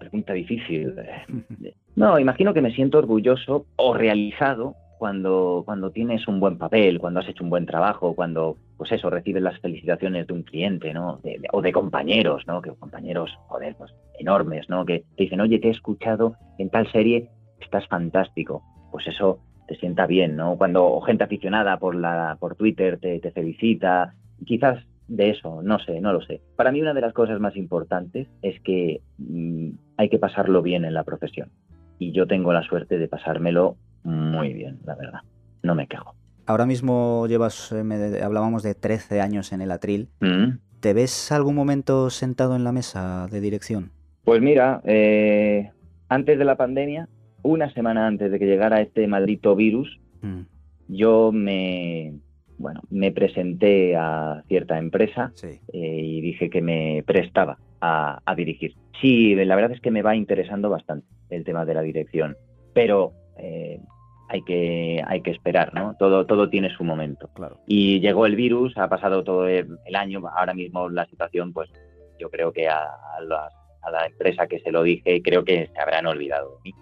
pregunta 0.00 0.32
difícil. 0.32 0.94
No, 1.96 2.16
imagino 2.20 2.54
que 2.54 2.62
me 2.62 2.72
siento 2.72 2.98
orgulloso 2.98 3.66
o 3.74 3.92
realizado 3.92 4.76
cuando, 4.98 5.62
cuando 5.64 5.90
tienes 5.90 6.26
un 6.28 6.40
buen 6.40 6.58
papel, 6.58 6.98
cuando 6.98 7.20
has 7.20 7.28
hecho 7.28 7.44
un 7.44 7.50
buen 7.50 7.66
trabajo, 7.66 8.14
cuando, 8.14 8.56
pues 8.76 8.92
eso, 8.92 9.08
recibes 9.08 9.42
las 9.42 9.58
felicitaciones 9.60 10.26
de 10.26 10.32
un 10.34 10.42
cliente, 10.42 10.92
¿no? 10.92 11.20
o 11.52 11.62
de 11.62 11.72
compañeros, 11.72 12.46
¿no? 12.46 12.60
Que 12.60 12.70
compañeros, 12.72 13.30
joder, 13.46 13.74
pues 13.76 13.92
enormes, 14.18 14.68
¿no? 14.68 14.84
Que 14.84 15.04
te 15.16 15.24
dicen, 15.24 15.40
oye, 15.40 15.58
te 15.58 15.68
he 15.68 15.70
escuchado 15.70 16.34
en 16.58 16.70
tal 16.70 16.90
serie, 16.90 17.30
estás 17.60 17.86
fantástico. 17.86 18.62
Pues 18.90 19.06
eso 19.06 19.38
te 19.66 19.76
sienta 19.76 20.06
bien, 20.06 20.36
¿no? 20.36 20.56
Cuando 20.56 21.00
gente 21.02 21.24
aficionada 21.24 21.78
por, 21.78 21.94
la, 21.94 22.36
por 22.40 22.56
Twitter 22.56 22.98
te, 22.98 23.20
te 23.20 23.30
felicita, 23.30 24.14
quizás 24.44 24.82
de 25.08 25.30
eso, 25.30 25.62
no 25.62 25.78
sé, 25.78 26.00
no 26.00 26.12
lo 26.12 26.20
sé. 26.20 26.40
Para 26.56 26.70
mí 26.70 26.80
una 26.82 26.94
de 26.94 27.00
las 27.00 27.12
cosas 27.12 27.40
más 27.40 27.56
importantes 27.56 28.28
es 28.42 28.60
que 28.60 29.00
mm, 29.18 29.70
hay 29.96 30.08
que 30.08 30.18
pasarlo 30.18 30.62
bien 30.62 30.84
en 30.84 30.94
la 30.94 31.04
profesión. 31.04 31.50
Y 31.98 32.12
yo 32.12 32.26
tengo 32.26 32.52
la 32.52 32.62
suerte 32.62 32.98
de 32.98 33.08
pasármelo 33.08 33.76
muy 34.02 34.52
bien, 34.52 34.78
la 34.84 34.94
verdad. 34.94 35.20
No 35.62 35.74
me 35.74 35.86
quejo. 35.86 36.14
Ahora 36.46 36.66
mismo 36.66 37.26
llevas, 37.26 37.72
eh, 37.72 38.20
hablábamos 38.22 38.62
de 38.62 38.74
13 38.74 39.20
años 39.20 39.52
en 39.52 39.60
el 39.60 39.70
atril. 39.70 40.08
Mm. 40.20 40.58
¿Te 40.80 40.94
ves 40.94 41.32
algún 41.32 41.54
momento 41.54 42.08
sentado 42.08 42.56
en 42.56 42.64
la 42.64 42.72
mesa 42.72 43.26
de 43.30 43.40
dirección? 43.40 43.90
Pues 44.24 44.40
mira, 44.40 44.80
eh, 44.84 45.70
antes 46.08 46.38
de 46.38 46.44
la 46.44 46.56
pandemia, 46.56 47.08
una 47.42 47.72
semana 47.72 48.06
antes 48.06 48.30
de 48.30 48.38
que 48.38 48.46
llegara 48.46 48.80
este 48.80 49.06
maldito 49.06 49.56
virus, 49.56 50.00
mm. 50.22 50.40
yo 50.88 51.32
me, 51.32 52.14
bueno, 52.58 52.82
me 52.90 53.12
presenté 53.12 53.96
a 53.96 54.42
cierta 54.48 54.78
empresa 54.78 55.32
eh, 55.42 55.56
y 55.72 56.20
dije 56.20 56.50
que 56.50 56.60
me 56.60 57.02
prestaba 57.06 57.58
a, 57.80 58.34
dirigir. 58.36 58.74
Sí, 59.00 59.34
la 59.34 59.54
verdad 59.54 59.72
es 59.72 59.80
que 59.80 59.90
me 59.90 60.02
va 60.02 60.16
interesando 60.16 60.68
bastante 60.68 61.06
el 61.30 61.44
tema 61.44 61.64
de 61.64 61.74
la 61.74 61.82
dirección, 61.82 62.36
pero 62.74 63.12
eh, 63.38 63.80
hay 64.28 64.42
que 64.42 65.02
hay 65.06 65.22
que 65.22 65.30
esperar, 65.30 65.72
¿no? 65.74 65.96
Todo 65.98 66.26
todo 66.26 66.50
tiene 66.50 66.70
su 66.70 66.84
momento. 66.84 67.28
Claro. 67.34 67.60
Y 67.66 68.00
llegó 68.00 68.26
el 68.26 68.36
virus, 68.36 68.76
ha 68.76 68.88
pasado 68.88 69.24
todo 69.24 69.46
el, 69.46 69.78
año, 69.94 70.22
ahora 70.36 70.54
mismo 70.54 70.88
la 70.88 71.06
situación, 71.06 71.52
pues 71.52 71.70
yo 72.18 72.30
creo 72.30 72.52
que 72.52 72.68
a, 72.68 72.82
a, 72.82 73.48
a 73.82 73.90
la 73.90 74.06
empresa 74.06 74.46
que 74.46 74.60
se 74.60 74.72
lo 74.72 74.82
dije 74.82 75.22
creo 75.22 75.44
que 75.44 75.70
se 75.72 75.80
habrán 75.80 76.06
olvidado 76.06 76.56
de 76.56 76.70
mí 76.70 76.74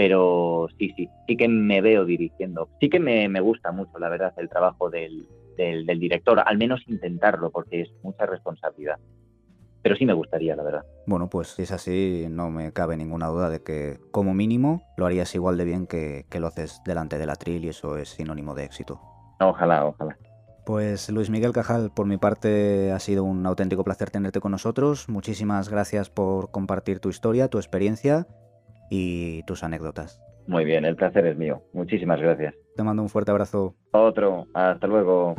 pero 0.00 0.66
sí, 0.78 0.92
sí, 0.96 1.10
sí 1.26 1.36
que 1.36 1.46
me 1.46 1.82
veo 1.82 2.06
dirigiendo. 2.06 2.70
Sí 2.80 2.88
que 2.88 2.98
me, 2.98 3.28
gusta 3.40 3.70
mucho, 3.70 3.98
la 3.98 4.08
verdad, 4.08 4.32
el 4.38 4.48
trabajo 4.48 4.88
del, 4.88 5.26
director, 5.56 6.42
al 6.42 6.56
menos 6.56 6.80
intentarlo, 6.86 7.50
porque 7.50 7.82
es 7.82 7.90
mucha 8.02 8.24
responsabilidad. 8.24 8.98
Pero 9.82 9.96
sí 9.96 10.04
me 10.04 10.12
gustaría, 10.12 10.54
la 10.56 10.62
verdad. 10.62 10.84
Bueno, 11.06 11.28
pues 11.28 11.48
si 11.48 11.62
es 11.62 11.72
así, 11.72 12.26
no 12.30 12.50
me 12.50 12.72
cabe 12.72 12.96
ninguna 12.96 13.28
duda 13.28 13.48
de 13.48 13.62
que, 13.62 13.98
como 14.10 14.34
mínimo, 14.34 14.82
lo 14.96 15.06
harías 15.06 15.34
igual 15.34 15.56
de 15.56 15.64
bien 15.64 15.86
que, 15.86 16.26
que 16.30 16.40
lo 16.40 16.48
haces 16.48 16.82
delante 16.84 17.18
del 17.18 17.30
atril 17.30 17.64
y 17.64 17.68
eso 17.68 17.96
es 17.96 18.10
sinónimo 18.10 18.54
de 18.54 18.64
éxito. 18.64 19.00
Ojalá, 19.40 19.86
ojalá. 19.86 20.16
Pues 20.66 21.10
Luis 21.10 21.30
Miguel 21.30 21.52
Cajal, 21.52 21.90
por 21.90 22.06
mi 22.06 22.16
parte 22.16 22.92
ha 22.92 22.98
sido 22.98 23.24
un 23.24 23.46
auténtico 23.46 23.82
placer 23.82 24.10
tenerte 24.10 24.40
con 24.40 24.52
nosotros. 24.52 25.08
Muchísimas 25.08 25.68
gracias 25.68 26.10
por 26.10 26.50
compartir 26.50 27.00
tu 27.00 27.08
historia, 27.08 27.48
tu 27.48 27.58
experiencia 27.58 28.26
y 28.90 29.42
tus 29.44 29.64
anécdotas. 29.64 30.20
Muy 30.46 30.64
bien, 30.64 30.84
el 30.84 30.96
placer 30.96 31.26
es 31.26 31.36
mío. 31.36 31.62
Muchísimas 31.72 32.20
gracias. 32.20 32.54
Te 32.76 32.82
mando 32.82 33.02
un 33.02 33.08
fuerte 33.08 33.30
abrazo. 33.30 33.74
Otro. 33.92 34.46
Hasta 34.54 34.86
luego. 34.86 35.34